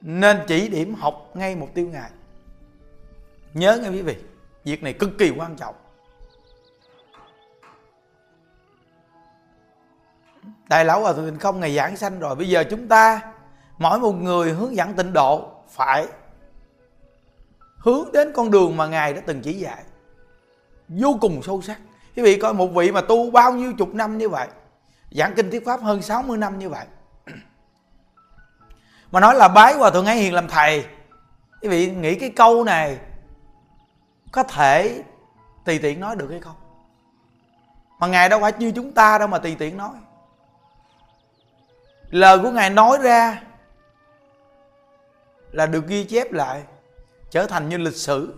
Nên 0.00 0.40
chỉ 0.46 0.68
điểm 0.68 0.94
học 0.94 1.30
ngay 1.34 1.56
mục 1.56 1.74
tiêu 1.74 1.88
ngài. 1.88 2.10
Nhớ 3.54 3.78
nghe 3.82 3.88
quý 3.88 4.02
vị, 4.02 4.16
việc 4.64 4.82
này 4.82 4.92
cực 4.92 5.10
kỳ 5.18 5.32
quan 5.36 5.56
trọng. 5.56 5.74
Đại 10.68 10.84
lão 10.84 11.00
hòa 11.00 11.12
thượng 11.12 11.38
không 11.38 11.60
ngày 11.60 11.74
giảng 11.74 11.96
sanh 11.96 12.18
rồi. 12.18 12.34
Bây 12.34 12.48
giờ 12.48 12.64
chúng 12.70 12.88
ta 12.88 13.32
mỗi 13.80 13.98
một 13.98 14.12
người 14.12 14.52
hướng 14.52 14.76
dẫn 14.76 14.94
tịnh 14.94 15.12
độ 15.12 15.48
phải 15.68 16.06
hướng 17.78 18.12
đến 18.12 18.32
con 18.34 18.50
đường 18.50 18.76
mà 18.76 18.86
ngài 18.86 19.14
đã 19.14 19.20
từng 19.26 19.42
chỉ 19.42 19.52
dạy. 19.52 19.84
Vô 20.88 21.18
cùng 21.20 21.42
sâu 21.42 21.62
sắc. 21.62 21.80
Quý 22.16 22.22
vị 22.22 22.38
coi 22.38 22.54
một 22.54 22.66
vị 22.66 22.92
mà 22.92 23.00
tu 23.00 23.30
bao 23.30 23.52
nhiêu 23.52 23.72
chục 23.78 23.94
năm 23.94 24.18
như 24.18 24.28
vậy, 24.28 24.48
giảng 25.10 25.34
kinh 25.36 25.50
thuyết 25.50 25.64
pháp 25.64 25.80
hơn 25.80 26.02
60 26.02 26.38
năm 26.38 26.58
như 26.58 26.68
vậy. 26.68 26.86
Mà 29.10 29.20
nói 29.20 29.34
là 29.34 29.48
bái 29.48 29.74
hòa 29.74 29.90
thượng 29.90 30.06
ấy 30.06 30.16
hiền 30.16 30.34
làm 30.34 30.48
thầy, 30.48 30.86
quý 31.62 31.68
vị 31.68 31.90
nghĩ 31.90 32.14
cái 32.14 32.30
câu 32.30 32.64
này 32.64 32.98
có 34.32 34.42
thể 34.42 35.02
tùy 35.64 35.78
tiện 35.78 36.00
nói 36.00 36.16
được 36.16 36.30
hay 36.30 36.40
không? 36.40 36.56
Mà 37.98 38.06
ngài 38.06 38.28
đâu 38.28 38.40
phải 38.40 38.52
như 38.58 38.72
chúng 38.76 38.92
ta 38.92 39.18
đâu 39.18 39.28
mà 39.28 39.38
tùy 39.38 39.56
tiện 39.58 39.76
nói. 39.76 39.94
Lời 42.10 42.38
của 42.38 42.50
ngài 42.50 42.70
nói 42.70 42.98
ra 43.02 43.42
là 45.52 45.66
được 45.66 45.86
ghi 45.86 46.04
chép 46.04 46.32
lại, 46.32 46.62
trở 47.30 47.46
thành 47.46 47.68
như 47.68 47.76
lịch 47.76 47.96
sử. 47.96 48.34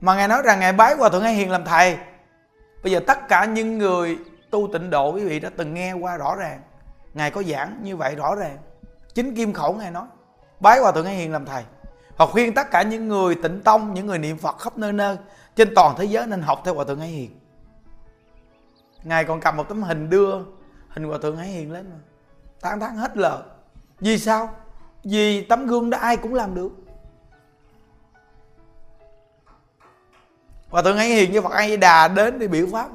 Mà 0.00 0.14
ngài 0.14 0.28
nói 0.28 0.42
rằng 0.44 0.60
ngài 0.60 0.72
bái 0.72 0.94
hòa 0.94 1.08
thượng 1.08 1.22
hay 1.22 1.34
hiền 1.34 1.50
làm 1.50 1.64
thầy. 1.64 1.98
Bây 2.82 2.92
giờ 2.92 3.00
tất 3.06 3.28
cả 3.28 3.44
những 3.44 3.78
người 3.78 4.18
tu 4.50 4.68
tịnh 4.72 4.90
độ, 4.90 5.12
quý 5.12 5.24
vị 5.24 5.40
đã 5.40 5.50
từng 5.56 5.74
nghe 5.74 5.92
qua 5.92 6.16
rõ 6.16 6.34
ràng. 6.34 6.60
Ngài 7.14 7.30
có 7.30 7.42
giảng 7.42 7.80
như 7.82 7.96
vậy 7.96 8.14
rõ 8.14 8.34
ràng. 8.34 8.58
Chính 9.14 9.34
kim 9.34 9.52
khẩu 9.52 9.74
ngài 9.74 9.90
nói, 9.90 10.06
bái 10.60 10.80
hòa 10.80 10.92
thượng 10.92 11.04
hay 11.04 11.14
hiền 11.14 11.32
làm 11.32 11.44
thầy, 11.44 11.64
và 12.16 12.26
khuyên 12.26 12.54
tất 12.54 12.70
cả 12.70 12.82
những 12.82 13.08
người 13.08 13.34
tịnh 13.42 13.60
tông, 13.62 13.94
những 13.94 14.06
người 14.06 14.18
niệm 14.18 14.38
phật 14.38 14.58
khắp 14.58 14.78
nơi 14.78 14.92
nơi, 14.92 15.16
trên 15.56 15.74
toàn 15.74 15.94
thế 15.98 16.04
giới 16.04 16.26
nên 16.26 16.42
học 16.42 16.62
theo 16.64 16.74
hòa 16.74 16.84
thượng 16.84 17.00
hay 17.00 17.08
hiền. 17.08 17.40
Ngài 19.04 19.24
còn 19.24 19.40
cầm 19.40 19.56
một 19.56 19.68
tấm 19.68 19.82
hình 19.82 20.10
đưa 20.10 20.38
hình 20.88 21.04
hòa 21.04 21.18
thượng 21.22 21.36
hay 21.36 21.48
hiền 21.48 21.72
lên 21.72 21.90
mà 21.90 21.96
tán 22.60 22.80
thán 22.80 22.96
hết 22.96 23.16
lời. 23.16 23.42
Vì 24.00 24.18
sao? 24.18 24.54
Vì 25.04 25.44
tấm 25.44 25.66
gương 25.66 25.90
đó 25.90 25.98
ai 25.98 26.16
cũng 26.16 26.34
làm 26.34 26.54
được. 26.54 26.70
Hòa 30.68 30.82
thượng 30.82 30.96
hay 30.96 31.08
hiền 31.08 31.32
như 31.32 31.42
phật 31.42 31.52
a 31.52 31.66
di 31.66 31.76
đà 31.76 32.08
đến 32.08 32.38
để 32.38 32.48
biểu 32.48 32.66
pháp. 32.72 32.90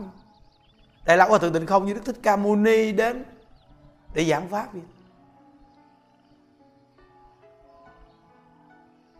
Đại 1.05 1.17
lão 1.17 1.29
hòa 1.29 1.39
thượng 1.39 1.53
tịnh 1.53 1.65
không 1.65 1.85
như 1.85 1.93
đức 1.93 2.01
thích 2.05 2.19
ca 2.23 2.35
mâu 2.35 2.55
ni 2.55 2.91
đến 2.91 3.23
để 4.13 4.25
giảng 4.25 4.49
pháp 4.49 4.73
vậy. 4.73 4.81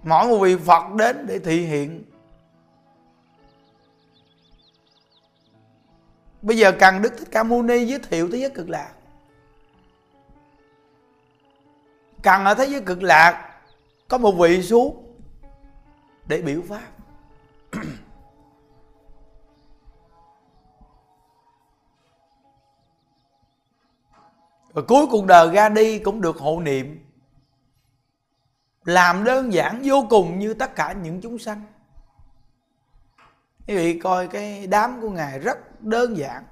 Mỗi 0.04 0.27
một 0.27 0.39
vị 0.39 0.58
phật 0.58 0.93
đến 0.97 1.25
để 1.27 1.39
thị 1.39 1.65
hiện. 1.65 2.04
Bây 6.41 6.58
giờ 6.58 6.71
cần 6.80 7.01
đức 7.01 7.13
thích 7.17 7.27
ca 7.32 7.43
mâu 7.43 7.62
ni 7.63 7.86
giới 7.86 7.99
thiệu 7.99 8.30
thế 8.32 8.38
giới 8.38 8.49
cực 8.49 8.69
lạc. 8.69 8.91
Cần 12.24 12.46
ở 12.46 12.54
thế 12.54 12.66
giới 12.66 12.82
cực 12.82 13.04
lạc, 13.04 13.60
có 14.08 14.18
một 14.18 14.32
vị 14.32 14.64
xuống 14.64 15.18
để 16.28 16.42
biểu 16.42 16.62
pháp. 16.70 16.88
Và 24.74 24.82
cuối 24.88 25.08
cuộc 25.12 25.26
đời 25.26 25.50
ra 25.54 25.70
đi 25.70 26.00
cũng 26.00 26.22
được 26.22 26.38
hộ 26.38 26.60
niệm. 26.62 27.06
Làm 28.84 29.24
đơn 29.24 29.54
giản 29.54 29.82
vô 29.84 30.06
cùng 30.10 30.40
như 30.40 30.54
tất 30.54 30.76
cả 30.76 30.94
những 30.94 31.22
chúng 31.22 31.40
sanh. 31.40 31.66
Quý 33.68 33.76
vị 33.76 34.00
coi 34.00 34.28
cái 34.28 34.68
đám 34.68 35.02
của 35.02 35.10
Ngài 35.10 35.40
rất 35.40 35.82
đơn 35.82 36.18
giản. 36.18 36.44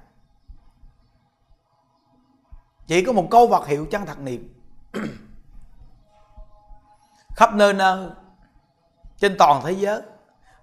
Chỉ 2.86 3.04
có 3.04 3.12
một 3.12 3.28
câu 3.30 3.46
vật 3.46 3.66
hiệu 3.66 3.86
chân 3.90 4.06
thật 4.06 4.18
niệm. 4.20 4.54
Khắp 7.40 7.54
nơi 7.54 7.72
nơi, 7.72 8.10
Trên 9.16 9.36
toàn 9.38 9.62
thế 9.64 9.72
giới. 9.72 10.02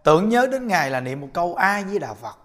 Tưởng 0.04 0.30
nhớ 0.30 0.48
đến 0.52 0.68
Ngài 0.68 0.92
là 0.92 1.00
niệm 1.00 1.22
một 1.22 1.28
câu 1.34 1.56
ai 1.56 1.84
với 1.84 2.00
Đạo 2.00 2.16
Phật. 2.16 2.38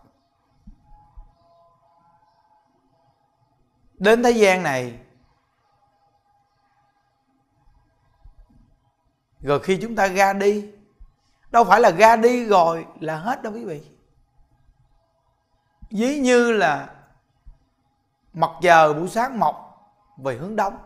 Đến 3.95 4.23
thế 4.23 4.31
gian 4.31 4.63
này, 4.63 5.01
Rồi 9.41 9.61
khi 9.61 9.79
chúng 9.83 9.97
ta 9.97 10.09
ra 10.09 10.33
đi, 10.33 10.73
Đâu 11.51 11.65
phải 11.65 11.81
là 11.81 11.91
ra 11.91 12.17
đi 12.17 12.47
rồi 12.47 12.87
là 13.01 13.17
hết 13.17 13.43
đâu 13.43 13.53
quý 13.53 13.65
vị. 13.65 13.91
Ví 15.91 16.19
như 16.19 16.53
là 16.53 16.95
Mặt 18.33 18.51
trời 18.63 18.95
buổi 18.95 19.09
sáng 19.09 19.39
mọc 19.39 19.85
về 20.17 20.35
hướng 20.35 20.57
đông, 20.57 20.79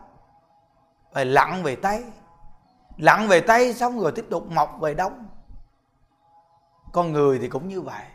về 1.13 1.25
lặn 1.25 1.63
về 1.63 1.75
Tây. 1.75 2.03
Lặn 2.97 3.27
về 3.27 3.41
Tây 3.41 3.73
xong 3.73 3.99
rồi 3.99 4.11
tiếp 4.11 4.25
tục 4.29 4.51
mọc 4.51 4.77
về 4.79 4.93
Đông. 4.93 5.27
Con 6.93 7.11
người 7.11 7.39
thì 7.39 7.49
cũng 7.49 7.67
như 7.67 7.81
vậy. 7.81 8.05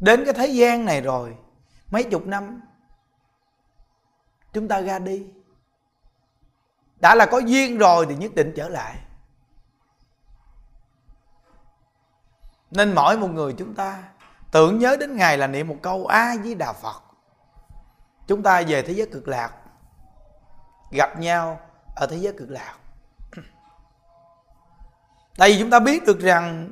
Đến 0.00 0.24
cái 0.24 0.34
thế 0.34 0.46
gian 0.46 0.84
này 0.84 1.00
rồi, 1.00 1.36
Mấy 1.90 2.04
chục 2.04 2.26
năm, 2.26 2.60
Chúng 4.52 4.68
ta 4.68 4.80
ra 4.80 4.98
đi. 4.98 5.26
Đã 7.00 7.14
là 7.14 7.26
có 7.26 7.38
duyên 7.38 7.78
rồi 7.78 8.06
thì 8.08 8.16
nhất 8.16 8.34
định 8.34 8.52
trở 8.56 8.68
lại. 8.68 8.98
Nên 12.70 12.94
mỗi 12.94 13.18
một 13.18 13.28
người 13.28 13.54
chúng 13.58 13.74
ta 13.74 14.02
Tưởng 14.52 14.78
nhớ 14.78 14.96
đến 15.00 15.16
Ngài 15.16 15.38
là 15.38 15.46
niệm 15.46 15.68
một 15.68 15.76
câu 15.82 16.06
A 16.06 16.34
với 16.42 16.54
Đà 16.54 16.72
Phật. 16.72 17.02
Chúng 18.26 18.42
ta 18.42 18.62
về 18.62 18.82
thế 18.82 18.92
giới 18.92 19.06
cực 19.12 19.28
lạc, 19.28 19.52
Gặp 20.90 21.18
nhau 21.18 21.60
ở 21.96 22.06
thế 22.06 22.16
giới 22.16 22.32
cực 22.38 22.50
lạc. 22.50 22.74
Tại 25.36 25.52
vì 25.52 25.58
chúng 25.58 25.70
ta 25.70 25.80
biết 25.80 26.04
được 26.06 26.20
rằng 26.20 26.70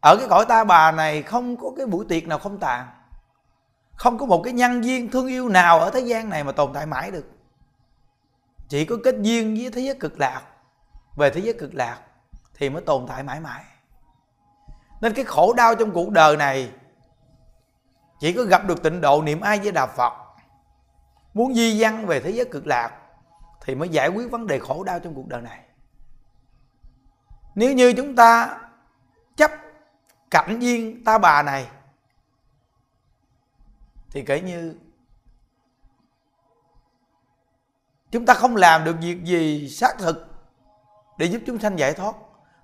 Ở 0.00 0.16
cái 0.16 0.26
cõi 0.28 0.44
ta 0.48 0.64
bà 0.64 0.92
này 0.92 1.22
không 1.22 1.56
có 1.56 1.72
cái 1.76 1.86
buổi 1.86 2.04
tiệc 2.08 2.26
nào 2.26 2.38
không 2.38 2.58
tàn. 2.58 2.86
Không 3.92 4.18
có 4.18 4.26
một 4.26 4.42
cái 4.44 4.52
nhân 4.52 4.84
duyên 4.84 5.10
thương 5.10 5.26
yêu 5.26 5.48
nào 5.48 5.80
ở 5.80 5.90
thế 5.90 6.00
gian 6.00 6.28
này 6.28 6.44
mà 6.44 6.52
tồn 6.52 6.72
tại 6.72 6.86
mãi 6.86 7.10
được. 7.10 7.30
Chỉ 8.68 8.84
có 8.84 8.96
kết 9.04 9.14
duyên 9.20 9.54
với 9.54 9.70
thế 9.70 9.80
giới 9.80 9.94
cực 9.94 10.20
lạc. 10.20 10.42
Về 11.16 11.30
thế 11.30 11.40
giới 11.40 11.54
cực 11.58 11.74
lạc 11.74 11.98
Thì 12.54 12.70
mới 12.70 12.82
tồn 12.82 13.06
tại 13.08 13.22
mãi 13.22 13.40
mãi. 13.40 13.64
Nên 15.00 15.12
cái 15.12 15.24
khổ 15.24 15.52
đau 15.52 15.74
trong 15.74 15.90
cuộc 15.90 16.10
đời 16.10 16.36
này, 16.36 16.70
chỉ 18.20 18.32
có 18.32 18.42
gặp 18.42 18.66
được 18.66 18.82
tịnh 18.82 19.00
độ 19.00 19.22
niệm 19.22 19.40
ai 19.40 19.58
với 19.58 19.72
đà 19.72 19.86
phật, 19.86 20.12
muốn 21.34 21.54
di 21.54 21.82
văn 21.82 22.06
về 22.06 22.20
thế 22.20 22.30
giới 22.30 22.44
cực 22.44 22.66
lạc 22.66 22.90
thì 23.64 23.74
mới 23.74 23.88
giải 23.88 24.08
quyết 24.08 24.30
vấn 24.30 24.46
đề 24.46 24.58
khổ 24.58 24.84
đau 24.84 25.00
trong 25.00 25.14
cuộc 25.14 25.28
đời 25.28 25.42
này 25.42 25.65
nếu 27.56 27.72
như 27.72 27.92
chúng 27.92 28.16
ta 28.16 28.58
chấp 29.36 29.50
cảnh 30.30 30.58
duyên 30.60 31.04
ta 31.04 31.18
bà 31.18 31.42
này, 31.42 31.68
thì 34.10 34.24
kể 34.26 34.40
như 34.40 34.76
chúng 38.10 38.26
ta 38.26 38.34
không 38.34 38.56
làm 38.56 38.84
được 38.84 38.96
việc 39.00 39.24
gì 39.24 39.68
xác 39.68 39.98
thực 39.98 40.26
để 41.18 41.26
giúp 41.26 41.42
chúng 41.46 41.58
sanh 41.58 41.78
giải 41.78 41.92
thoát, 41.92 42.14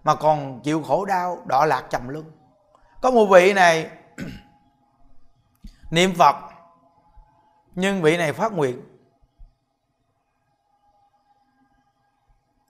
mà 0.04 0.14
còn 0.14 0.60
chịu 0.60 0.82
khổ 0.82 1.04
đau 1.04 1.42
đọa 1.46 1.66
lạc 1.66 1.86
trầm 1.90 2.08
luân. 2.08 2.32
Có 3.02 3.10
một 3.10 3.26
vị 3.26 3.52
này, 3.52 3.90
niệm 5.90 6.14
phật, 6.18 6.36
nhưng 7.74 8.02
vị 8.02 8.16
này 8.16 8.32
phát 8.32 8.52
nguyện, 8.52 8.82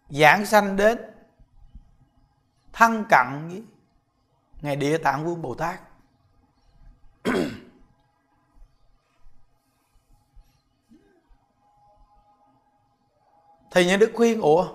giảng 0.08 0.46
sanh 0.46 0.76
đến 0.76 1.11
thân 2.72 3.04
cận 3.08 3.48
với 3.48 3.62
ngài 4.60 4.76
địa 4.76 4.98
tạng 4.98 5.24
vương 5.24 5.42
bồ 5.42 5.54
tát. 5.54 5.80
Thì 13.70 13.86
nhà 13.86 13.96
đức 13.96 14.10
khuyên, 14.14 14.40
ủa 14.40 14.68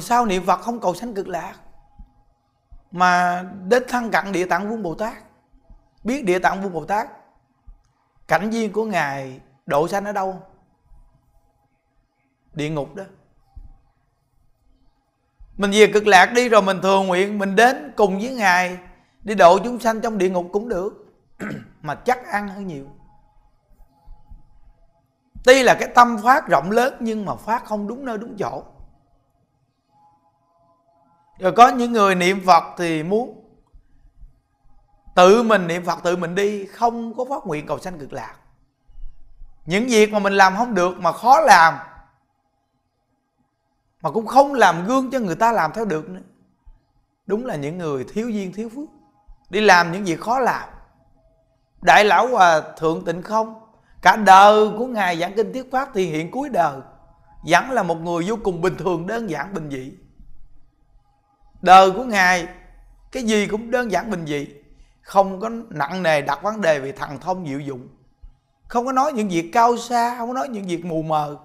sao 0.00 0.26
niệm 0.26 0.46
phật 0.46 0.60
không 0.60 0.80
cầu 0.80 0.94
sanh 0.94 1.14
cực 1.14 1.28
lạc? 1.28 1.54
Mà 2.90 3.42
đến 3.68 3.82
thân 3.88 4.10
cận 4.10 4.32
địa 4.32 4.46
tạng 4.46 4.70
vương 4.70 4.82
bồ 4.82 4.94
tát. 4.94 5.22
Biết 6.04 6.24
địa 6.24 6.38
tạng 6.38 6.62
vương 6.62 6.72
bồ 6.72 6.84
tát, 6.84 7.08
cảnh 8.28 8.50
viên 8.50 8.72
của 8.72 8.84
ngài 8.84 9.40
độ 9.66 9.88
sanh 9.88 10.04
ở 10.04 10.12
đâu? 10.12 10.42
Địa 12.54 12.70
ngục 12.70 12.94
đó 12.94 13.04
mình 15.56 15.70
về 15.70 15.86
cực 15.86 16.06
lạc 16.06 16.26
đi 16.26 16.48
rồi 16.48 16.62
mình 16.62 16.80
thường 16.82 17.06
nguyện, 17.06 17.38
mình 17.38 17.56
đến 17.56 17.92
cùng 17.96 18.18
với 18.18 18.34
ngài. 18.34 18.78
Đi 19.22 19.34
độ 19.34 19.58
chúng 19.58 19.80
sanh 19.80 20.00
trong 20.00 20.18
địa 20.18 20.30
ngục 20.30 20.46
cũng 20.52 20.68
được. 20.68 21.06
Mà 21.82 21.94
chắc 21.94 22.26
ăn 22.26 22.48
hơn 22.48 22.66
nhiều. 22.66 22.86
Tuy 25.44 25.62
là 25.62 25.74
cái 25.74 25.88
tâm 25.94 26.16
phát 26.22 26.48
rộng 26.48 26.70
lớn 26.70 26.94
nhưng 27.00 27.24
mà 27.24 27.34
phát 27.34 27.64
không 27.64 27.88
đúng 27.88 28.04
nơi 28.04 28.18
đúng 28.18 28.36
chỗ. 28.38 28.62
Rồi 31.38 31.52
có 31.52 31.68
những 31.68 31.92
người 31.92 32.14
niệm 32.14 32.40
phật 32.46 32.64
thì 32.78 33.02
muốn 33.02 33.42
tự 35.14 35.42
mình 35.42 35.66
niệm 35.66 35.84
phật, 35.84 35.98
tự 36.02 36.16
mình 36.16 36.34
đi, 36.34 36.66
không 36.66 37.16
có 37.16 37.24
phát 37.24 37.46
nguyện 37.46 37.66
cầu 37.66 37.78
sanh 37.78 37.98
cực 37.98 38.12
lạc. 38.12 38.34
Những 39.66 39.86
việc 39.86 40.12
mà 40.12 40.18
mình 40.18 40.32
làm 40.32 40.56
không 40.56 40.74
được 40.74 40.98
mà 40.98 41.12
khó 41.12 41.40
làm 41.40 41.74
mà 44.02 44.10
cũng 44.10 44.26
không 44.26 44.54
làm 44.54 44.86
gương 44.86 45.10
cho 45.10 45.18
người 45.18 45.34
ta 45.34 45.52
làm 45.52 45.72
theo 45.74 45.84
được 45.84 46.10
nữa. 46.10 46.20
Đúng 47.26 47.46
là 47.46 47.56
những 47.56 47.78
người 47.78 48.04
thiếu 48.12 48.28
duyên, 48.28 48.52
thiếu 48.52 48.68
phước. 48.68 48.88
Đi 49.50 49.60
làm 49.60 49.92
những 49.92 50.04
việc 50.04 50.20
khó 50.20 50.38
làm. 50.38 50.68
Đại 51.82 52.04
lão 52.04 52.28
hòa 52.28 52.62
thượng 52.78 53.04
tịnh 53.04 53.22
không? 53.22 53.60
Cả 54.02 54.16
đời 54.16 54.70
của 54.78 54.86
ngài 54.86 55.18
giảng 55.18 55.32
kinh 55.36 55.52
thuyết 55.52 55.70
pháp 55.70 55.88
thì 55.94 56.06
hiện 56.06 56.30
cuối 56.30 56.48
đời. 56.48 56.80
Vẫn 57.48 57.70
là 57.70 57.82
một 57.82 57.94
người 57.94 58.24
vô 58.26 58.36
cùng 58.44 58.60
bình 58.60 58.76
thường, 58.78 59.06
đơn 59.06 59.30
giản, 59.30 59.54
bình 59.54 59.70
dị. 59.70 59.92
Đời 61.62 61.90
của 61.90 62.04
ngài, 62.04 62.48
cái 63.12 63.22
gì 63.22 63.46
cũng 63.46 63.70
đơn 63.70 63.92
giản, 63.92 64.10
bình 64.10 64.26
dị. 64.26 64.48
Không 65.02 65.40
có 65.40 65.50
nặng 65.70 66.02
nề 66.02 66.22
đặt 66.22 66.42
vấn 66.42 66.60
đề 66.60 66.78
về 66.78 66.92
thần 66.92 67.18
thông 67.20 67.46
diệu 67.46 67.60
dụng. 67.60 67.88
Không 68.68 68.86
có 68.86 68.92
nói 68.92 69.12
những 69.12 69.28
việc 69.28 69.50
cao 69.52 69.76
xa, 69.76 70.16
không 70.18 70.28
có 70.28 70.34
nói 70.34 70.48
những 70.48 70.66
việc 70.66 70.84
mù 70.84 71.02
mờ 71.02 71.36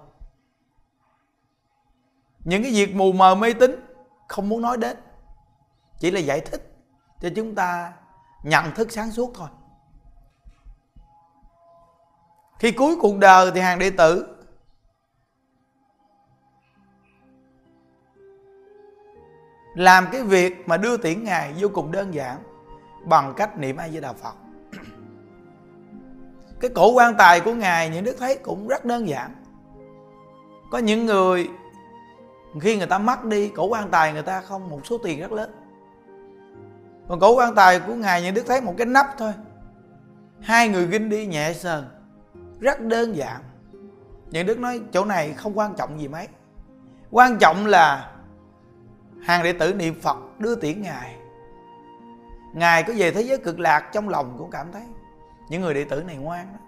những 2.44 2.62
cái 2.62 2.72
việc 2.72 2.94
mù 2.94 3.12
mờ 3.12 3.34
mê 3.34 3.52
tín, 3.52 3.86
không 4.28 4.48
muốn 4.48 4.62
nói 4.62 4.76
đến. 4.76 4.96
Chỉ 5.98 6.10
là 6.10 6.20
giải 6.20 6.40
thích 6.40 6.76
cho 7.20 7.28
chúng 7.36 7.54
ta 7.54 7.92
nhận 8.42 8.74
thức 8.74 8.92
sáng 8.92 9.10
suốt 9.10 9.30
thôi. 9.34 9.48
Khi 12.58 12.72
cuối 12.72 12.96
cuộc 13.00 13.18
đời 13.18 13.50
thì 13.54 13.60
hàng 13.60 13.78
đệ 13.78 13.90
tử 13.90 14.34
làm 19.74 20.06
cái 20.12 20.22
việc 20.22 20.68
mà 20.68 20.76
đưa 20.76 20.96
tiễn 20.96 21.24
ngài 21.24 21.54
vô 21.58 21.68
cùng 21.74 21.92
đơn 21.92 22.14
giản 22.14 22.42
bằng 23.04 23.34
cách 23.36 23.58
niệm 23.58 23.76
a 23.76 23.88
di 23.88 24.00
đà 24.00 24.12
phật. 24.12 24.34
Cái 26.60 26.70
cổ 26.74 26.92
quan 26.92 27.14
tài 27.18 27.40
của 27.40 27.54
ngài, 27.54 27.90
những 27.90 28.04
đức 28.04 28.16
thấy 28.18 28.38
cũng 28.42 28.68
rất 28.68 28.84
đơn 28.84 29.08
giản. 29.08 29.34
Có 30.70 30.78
những 30.78 31.06
người 31.06 31.48
khi 32.60 32.76
người 32.76 32.86
ta 32.86 32.98
mất 32.98 33.24
đi, 33.24 33.48
cổ 33.48 33.66
quan 33.66 33.90
tài 33.90 34.12
người 34.12 34.22
ta 34.22 34.40
không, 34.40 34.68
một 34.70 34.86
số 34.86 34.98
tiền 34.98 35.20
rất 35.20 35.32
lớn. 35.32 35.50
Còn 37.08 37.20
cổ 37.20 37.36
quan 37.36 37.54
tài 37.54 37.80
của 37.80 37.94
ngài 37.94 38.22
những 38.22 38.34
đức 38.34 38.44
thấy 38.46 38.60
một 38.60 38.74
cái 38.78 38.86
nắp 38.86 39.06
thôi. 39.18 39.32
Hai 40.40 40.68
người 40.68 40.86
ginh 40.86 41.08
đi 41.08 41.26
nhẹ 41.26 41.52
sờn, 41.52 41.84
rất 42.60 42.80
đơn 42.80 43.16
giản. 43.16 43.40
Những 44.30 44.46
đức 44.46 44.58
nói 44.58 44.80
chỗ 44.92 45.04
này 45.04 45.32
không 45.32 45.58
quan 45.58 45.74
trọng 45.74 46.00
gì 46.00 46.08
mấy. 46.08 46.28
Quan 47.10 47.38
trọng 47.38 47.66
là 47.66 48.12
hàng 49.22 49.42
đệ 49.44 49.52
tử 49.52 49.74
niệm 49.74 50.00
phật 50.00 50.16
đưa 50.38 50.54
tiễn 50.54 50.82
ngài. 50.82 51.16
Ngài 52.54 52.82
có 52.82 52.92
về 52.96 53.10
thế 53.10 53.22
giới 53.22 53.38
cực 53.38 53.60
lạc 53.60 53.90
trong 53.92 54.08
lòng 54.08 54.34
cũng 54.38 54.50
cảm 54.50 54.72
thấy 54.72 54.82
những 55.48 55.62
người 55.62 55.74
đệ 55.74 55.84
tử 55.84 56.02
này 56.02 56.16
ngoan 56.16 56.52
đó 56.52 56.58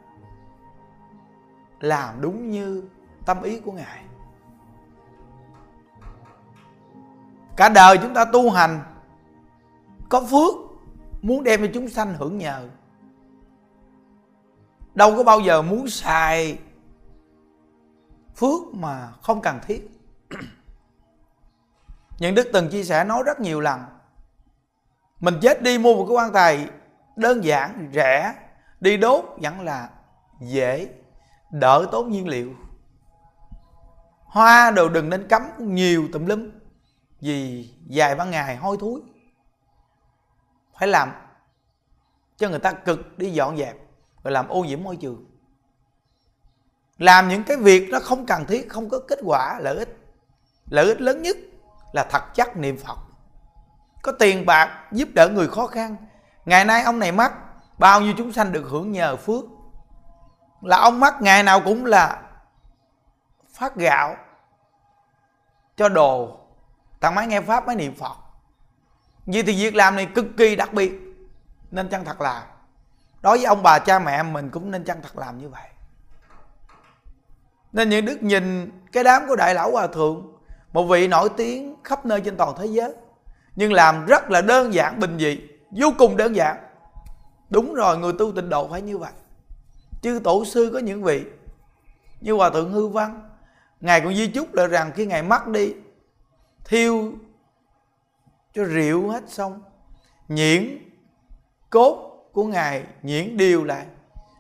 làm 1.80 2.20
đúng 2.20 2.50
như 2.50 2.82
tâm 3.26 3.42
ý 3.42 3.60
của 3.60 3.72
ngài. 3.72 4.00
Cả 7.60 7.68
đời 7.68 7.98
chúng 7.98 8.14
ta 8.14 8.24
tu 8.24 8.50
hành, 8.50 8.80
có 10.08 10.20
phước, 10.20 10.54
muốn 11.22 11.44
đem 11.44 11.60
cho 11.60 11.66
chúng 11.74 11.88
sanh 11.88 12.14
hưởng 12.14 12.38
nhờ. 12.38 12.68
Đâu 14.94 15.16
có 15.16 15.24
bao 15.24 15.40
giờ 15.40 15.62
muốn 15.62 15.88
xài 15.88 16.58
phước 18.36 18.74
mà 18.74 19.12
không 19.22 19.40
cần 19.40 19.58
thiết. 19.66 19.90
Những 22.18 22.34
đức 22.34 22.48
từng 22.52 22.68
chia 22.68 22.84
sẻ 22.84 23.04
nói 23.04 23.22
rất 23.26 23.40
nhiều 23.40 23.60
lần, 23.60 23.80
mình 25.20 25.34
chết 25.42 25.62
đi 25.62 25.78
mua 25.78 25.94
một 25.94 26.06
cái 26.08 26.16
quan 26.16 26.32
tài 26.32 26.68
đơn 27.16 27.44
giản, 27.44 27.90
rẻ, 27.94 28.34
đi 28.80 28.96
đốt 28.96 29.24
vẫn 29.36 29.60
là 29.60 29.90
dễ, 30.40 30.88
đỡ 31.50 31.86
tốn 31.92 32.10
nhiên 32.10 32.28
liệu. 32.28 32.54
Hoa 34.24 34.70
đồ 34.70 34.88
đừng 34.88 35.10
nên 35.10 35.28
cắm 35.28 35.42
nhiều 35.58 36.08
tùm 36.12 36.26
lum 36.26 36.59
vì 37.20 37.70
dài 37.86 38.14
ban 38.14 38.30
ngày 38.30 38.56
hôi 38.56 38.76
thối. 38.80 39.00
Phải 40.78 40.88
làm 40.88 41.12
cho 42.36 42.48
người 42.48 42.58
ta 42.58 42.72
cực 42.72 43.18
đi 43.18 43.30
dọn 43.30 43.56
dẹp 43.56 43.76
rồi 44.22 44.32
làm 44.32 44.48
ô 44.48 44.64
nhiễm 44.64 44.82
môi 44.82 44.96
trường. 44.96 45.24
Làm 46.98 47.28
những 47.28 47.44
cái 47.44 47.56
việc 47.56 47.88
nó 47.90 48.00
không 48.00 48.26
cần 48.26 48.44
thiết, 48.46 48.68
không 48.68 48.88
có 48.88 49.00
kết 49.08 49.18
quả, 49.24 49.58
lợi 49.60 49.76
ích. 49.76 49.98
Lợi 50.70 50.86
ích 50.86 51.00
lớn 51.00 51.22
nhất 51.22 51.36
là 51.92 52.04
thật 52.10 52.22
chắc 52.34 52.56
niệm 52.56 52.78
phật. 52.78 52.98
Có 54.02 54.12
tiền 54.12 54.46
bạc 54.46 54.88
giúp 54.92 55.08
đỡ 55.14 55.28
người 55.28 55.48
khó 55.48 55.66
khăn. 55.66 55.96
Ngày 56.44 56.64
nay 56.64 56.82
ông 56.82 56.98
này 56.98 57.12
mắc, 57.12 57.32
bao 57.78 58.00
nhiêu 58.00 58.14
chúng 58.18 58.32
sanh 58.32 58.52
được 58.52 58.66
hưởng 58.70 58.92
nhờ 58.92 59.16
phước. 59.16 59.44
Là 60.60 60.76
ông 60.76 61.00
mắc, 61.00 61.22
ngày 61.22 61.42
nào 61.42 61.60
cũng 61.60 61.84
là 61.84 62.22
phát 63.52 63.76
gạo 63.76 64.16
cho 65.76 65.88
đồ 65.88 66.39
thằng 67.00 67.14
máy 67.14 67.26
nghe 67.26 67.40
pháp 67.40 67.66
mới 67.66 67.76
niệm 67.76 67.94
phật. 67.94 68.16
Vì 69.26 69.42
thì 69.42 69.52
việc 69.52 69.74
làm 69.74 69.96
này 69.96 70.06
cực 70.14 70.26
kỳ 70.36 70.56
đặc 70.56 70.72
biệt. 70.72 70.92
Nên 71.70 71.88
chân 71.88 72.04
thật 72.04 72.20
làm 72.20 72.42
đối 73.22 73.36
với 73.36 73.46
ông 73.46 73.62
bà 73.62 73.78
cha 73.78 73.98
mẹ 73.98 74.22
mình 74.22 74.50
cũng 74.50 74.70
nên 74.70 74.84
chân 74.84 74.98
thật 75.02 75.18
làm 75.18 75.38
như 75.38 75.48
vậy. 75.48 75.68
Nên 77.72 77.88
những 77.88 78.04
đức 78.04 78.22
nhìn 78.22 78.70
cái 78.92 79.04
đám 79.04 79.22
của 79.28 79.36
đại 79.36 79.54
lão 79.54 79.70
hòa 79.70 79.86
thượng, 79.86 80.32
một 80.72 80.84
vị 80.84 81.08
nổi 81.08 81.28
tiếng 81.36 81.76
khắp 81.84 82.06
nơi 82.06 82.20
trên 82.20 82.36
toàn 82.36 82.54
thế 82.58 82.66
giới, 82.66 82.92
nhưng 83.56 83.72
làm 83.72 84.06
rất 84.06 84.30
là 84.30 84.40
đơn 84.40 84.74
giản, 84.74 85.00
bình 85.00 85.18
dị, 85.18 85.40
vô 85.70 85.92
cùng 85.98 86.16
đơn 86.16 86.36
giản. 86.36 86.56
Đúng 87.50 87.74
rồi, 87.74 87.98
người 87.98 88.12
tu 88.18 88.32
tịnh 88.32 88.48
độ 88.48 88.68
phải 88.68 88.82
như 88.82 88.98
vậy. 88.98 89.12
Chư 90.02 90.20
tổ 90.24 90.44
sư 90.44 90.70
có 90.72 90.78
những 90.78 91.02
vị. 91.02 91.24
Như 92.20 92.32
hòa 92.32 92.50
thượng 92.50 92.72
hư 92.72 92.88
văn, 92.88 93.30
ngài 93.80 94.00
cũng 94.00 94.14
di 94.14 94.26
chúc 94.26 94.54
là 94.54 94.66
rằng 94.66 94.92
khi 94.94 95.06
ngài 95.06 95.22
mất 95.22 95.46
đi 95.48 95.74
thiêu 96.70 97.12
cho 98.52 98.64
rượu 98.64 99.08
hết 99.08 99.22
xong, 99.28 99.62
nhuyễn 100.28 100.78
cốt 101.70 102.26
của 102.32 102.44
ngài 102.44 102.86
nhuyễn 103.02 103.36
điều 103.36 103.64
lại, 103.64 103.86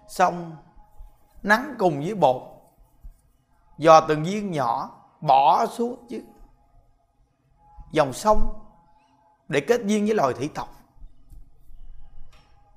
xong 0.08 0.56
nắng 1.42 1.74
cùng 1.78 2.00
với 2.00 2.14
bột, 2.14 2.42
do 3.78 4.00
từng 4.00 4.24
viên 4.24 4.50
nhỏ 4.50 5.02
bỏ 5.20 5.66
xuống 5.66 6.06
chứ. 6.08 6.22
Dòng 7.92 8.12
sông 8.12 8.60
để 9.48 9.60
kết 9.60 9.80
duyên 9.84 10.06
với 10.06 10.14
loài 10.14 10.34
thủy 10.34 10.50
tộc. 10.54 10.68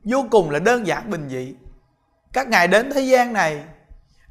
Vô 0.04 0.26
cùng 0.32 0.50
là 0.50 0.60
đơn 0.60 0.88
giản 0.88 1.10
bình 1.10 1.30
dị. 1.30 1.56
Các 2.34 2.48
ngài 2.48 2.68
đến 2.68 2.92
thế 2.94 3.02
gian 3.02 3.34
này 3.34 3.66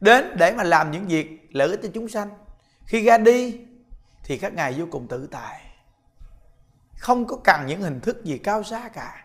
đến 0.01 0.37
để 0.39 0.53
mà 0.53 0.63
làm 0.63 0.91
những 0.91 1.07
việc 1.07 1.49
lợi 1.51 1.69
ích 1.69 1.81
cho 1.83 1.89
chúng 1.95 2.09
sanh. 2.09 2.31
Khi 2.87 3.05
ra 3.05 3.19
đi 3.19 3.61
thì 4.25 4.39
các 4.39 4.55
ngài 4.55 4.73
vô 4.73 4.87
cùng 4.91 5.09
tự 5.09 5.27
tại. 5.27 5.61
Không 6.99 7.27
có 7.27 7.37
cần 7.45 7.67
những 7.67 7.81
hình 7.81 8.01
thức 8.01 8.25
gì 8.25 8.39
cao 8.39 8.63
xa 8.63 8.89
cả. 8.89 9.25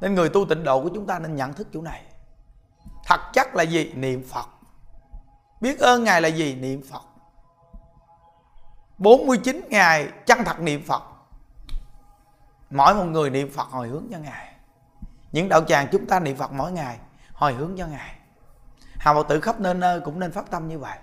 Nên 0.00 0.14
người 0.14 0.28
tu 0.28 0.46
tịnh 0.48 0.64
độ 0.64 0.82
của 0.82 0.90
chúng 0.94 1.06
ta 1.06 1.18
nên 1.18 1.36
nhận 1.36 1.52
thức 1.52 1.68
chỗ 1.72 1.82
này. 1.82 2.02
Thật 3.06 3.20
chắc 3.32 3.54
là 3.54 3.62
gì? 3.62 3.92
Niệm 3.94 4.24
phật. 4.28 4.46
Biết 5.60 5.78
ơn 5.78 6.04
ngài 6.04 6.22
là 6.22 6.28
gì? 6.28 6.54
Niệm 6.54 6.82
phật. 6.90 7.02
49 8.98 9.66
ngày 9.70 10.08
chân 10.26 10.38
thật 10.44 10.60
niệm 10.60 10.82
phật. 10.86 11.02
Mỗi 12.70 12.94
một 12.94 13.04
người 13.04 13.30
niệm 13.30 13.50
phật 13.50 13.68
hồi 13.68 13.88
hướng 13.88 14.06
cho 14.12 14.18
ngài. 14.18 14.54
Những 15.32 15.48
đạo 15.48 15.64
tràng 15.64 15.88
chúng 15.92 16.06
ta 16.06 16.20
niệm 16.20 16.36
phật 16.36 16.52
mỗi 16.52 16.72
ngày 16.72 16.98
hồi 17.32 17.52
hướng 17.52 17.76
cho 17.78 17.86
ngài. 17.86 18.14
Hào 18.98 19.14
phật 19.14 19.28
tử 19.28 19.40
khắp 19.40 19.60
nơi 19.60 19.74
nơi 19.74 20.00
cũng 20.00 20.20
nên 20.20 20.32
phát 20.32 20.50
tâm 20.50 20.68
như 20.68 20.78
vậy. 20.78 20.98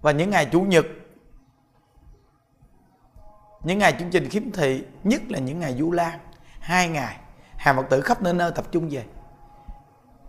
Và 0.00 0.12
những 0.12 0.30
ngày 0.30 0.48
chủ 0.52 0.60
nhật 0.60 0.86
những 3.64 3.78
ngày 3.78 3.96
chương 3.98 4.10
trình 4.10 4.28
khiếm 4.28 4.50
thị 4.52 4.84
nhất 5.04 5.22
là 5.28 5.38
những 5.38 5.60
ngày 5.60 5.76
du 5.78 5.92
lan 5.92 6.18
hai 6.60 6.88
ngày 6.88 7.16
hàng 7.56 7.76
phật 7.76 7.86
tử 7.90 8.00
khắp 8.00 8.22
nơi 8.22 8.34
nơi 8.34 8.52
tập 8.54 8.64
trung 8.72 8.88
về. 8.88 9.04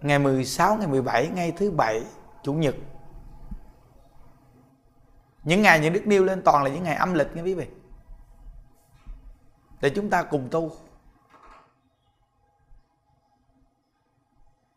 Ngày 0.02 0.20
16, 0.20 0.76
ngày 0.76 0.88
17, 0.88 1.28
ngày 1.28 1.54
thứ 1.58 1.72
bảy 1.72 2.04
chủ 2.44 2.54
nhật. 2.54 2.76
Những 5.44 5.62
ngày 5.62 5.80
những 5.80 5.94
đức 5.94 6.08
nêu 6.08 6.24
lên 6.24 6.42
toàn 6.46 6.64
là 6.64 6.70
những 6.70 6.84
ngày 6.84 6.96
âm 6.96 7.14
lịch 7.14 7.36
nha 7.36 7.42
quý 7.42 7.54
vị. 7.54 7.68
Để 9.82 9.90
chúng 9.90 10.10
ta 10.10 10.24
cùng 10.24 10.48
tu. 10.52 10.72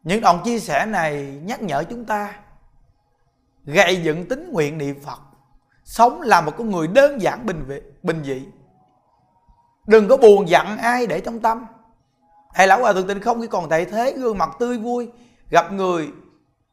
Những 0.03 0.21
đoạn 0.21 0.41
chia 0.45 0.59
sẻ 0.59 0.87
này 0.87 1.41
nhắc 1.45 1.63
nhở 1.63 1.85
chúng 1.91 2.05
ta 2.05 2.41
gây 3.65 4.03
dựng 4.03 4.29
tính 4.29 4.53
nguyện 4.53 4.79
niệm 4.79 5.01
phật 5.01 5.21
sống 5.87 6.23
là 6.23 6.41
một 6.41 6.53
con 6.59 6.71
người 6.71 6.87
đơn 6.87 7.21
giản 7.21 7.47
bình 7.47 7.65
vị, 7.67 7.83
bình 8.03 8.25
dị. 8.25 8.49
Đừng 9.87 10.09
có 10.09 10.17
buồn 10.17 10.49
giận 10.49 10.79
ai 10.79 11.07
để 11.07 11.21
trong 11.21 11.41
tâm. 11.41 11.67
Thầy 12.55 12.67
lão 12.67 12.81
hòa 12.81 12.93
thượng 12.93 13.07
tình 13.07 13.21
không 13.21 13.41
khi 13.41 13.47
còn 13.47 13.69
tại 13.69 13.85
thế 13.85 14.13
gương 14.13 14.39
mặt 14.39 14.51
tươi 14.59 14.79
vui 14.79 15.11
gặp 15.51 15.73
người 15.73 16.13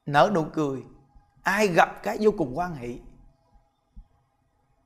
nở 0.05 0.31
nụ 0.33 0.43
cười. 0.53 0.83
Ai 1.43 1.67
gặp 1.67 2.03
cái 2.03 2.17
vô 2.21 2.31
cùng 2.37 2.57
quan 2.57 2.75
hỷ. 2.75 2.99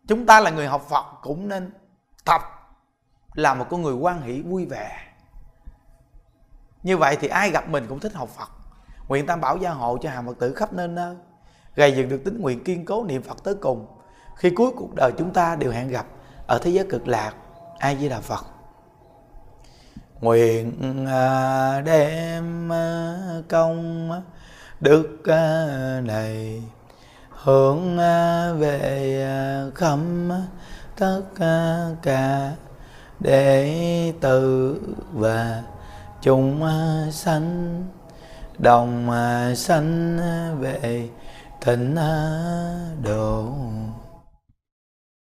Chúng 0.07 0.25
ta 0.25 0.39
là 0.39 0.49
người 0.49 0.67
học 0.67 0.85
phật 0.89 1.05
cũng 1.21 1.47
nên 1.47 1.71
tập 2.25 2.41
là 3.33 3.53
một 3.53 3.65
con 3.69 3.81
người 3.81 3.93
quan 3.93 4.21
hỷ 4.21 4.41
vui 4.41 4.65
vẻ. 4.65 4.97
Như 6.83 6.97
vậy 6.97 7.17
thì 7.21 7.27
ai 7.27 7.51
gặp 7.51 7.69
mình 7.69 7.85
cũng 7.89 7.99
thích 7.99 8.13
học 8.13 8.29
phật. 8.29 8.49
Nguyện 9.07 9.25
tam 9.25 9.41
bảo 9.41 9.57
gia 9.57 9.71
hộ 9.71 9.97
cho 10.01 10.09
hàng 10.09 10.25
phật 10.25 10.39
tử 10.39 10.53
khắp 10.53 10.73
nơi 10.73 10.87
nơi 10.87 11.15
gây 11.75 11.95
dựng 11.95 12.09
được 12.09 12.21
tính 12.25 12.41
nguyện 12.41 12.63
kiên 12.63 12.85
cố 12.85 13.03
niệm 13.03 13.21
phật 13.21 13.43
tới 13.43 13.55
cùng 13.55 13.87
khi 14.37 14.49
cuối 14.49 14.71
cuộc 14.75 14.95
đời 14.95 15.11
chúng 15.17 15.33
ta 15.33 15.55
đều 15.55 15.71
hẹn 15.71 15.87
gặp 15.87 16.05
ở 16.47 16.59
thế 16.59 16.71
giới 16.71 16.85
cực 16.89 17.07
lạc, 17.07 17.33
ai 17.79 17.95
với 17.95 18.09
đà 18.09 18.19
phật? 18.19 18.45
Nguyện 20.21 21.05
à, 21.07 21.81
đem 21.81 22.71
à, 22.71 23.17
công 23.49 24.09
đức 24.79 25.21
à, 25.25 26.01
này 26.03 26.63
hướng 27.29 27.97
về 28.59 29.71
khắp 29.75 29.97
tất 30.95 31.21
cả 32.01 32.51
đệ 33.19 34.13
tử 34.21 34.81
và 35.13 35.63
chúng 36.21 36.69
sanh, 37.11 37.83
đồng 38.59 39.09
sanh 39.55 40.19
về 40.59 41.09
thịnh 41.61 41.95
độ. 43.03 43.53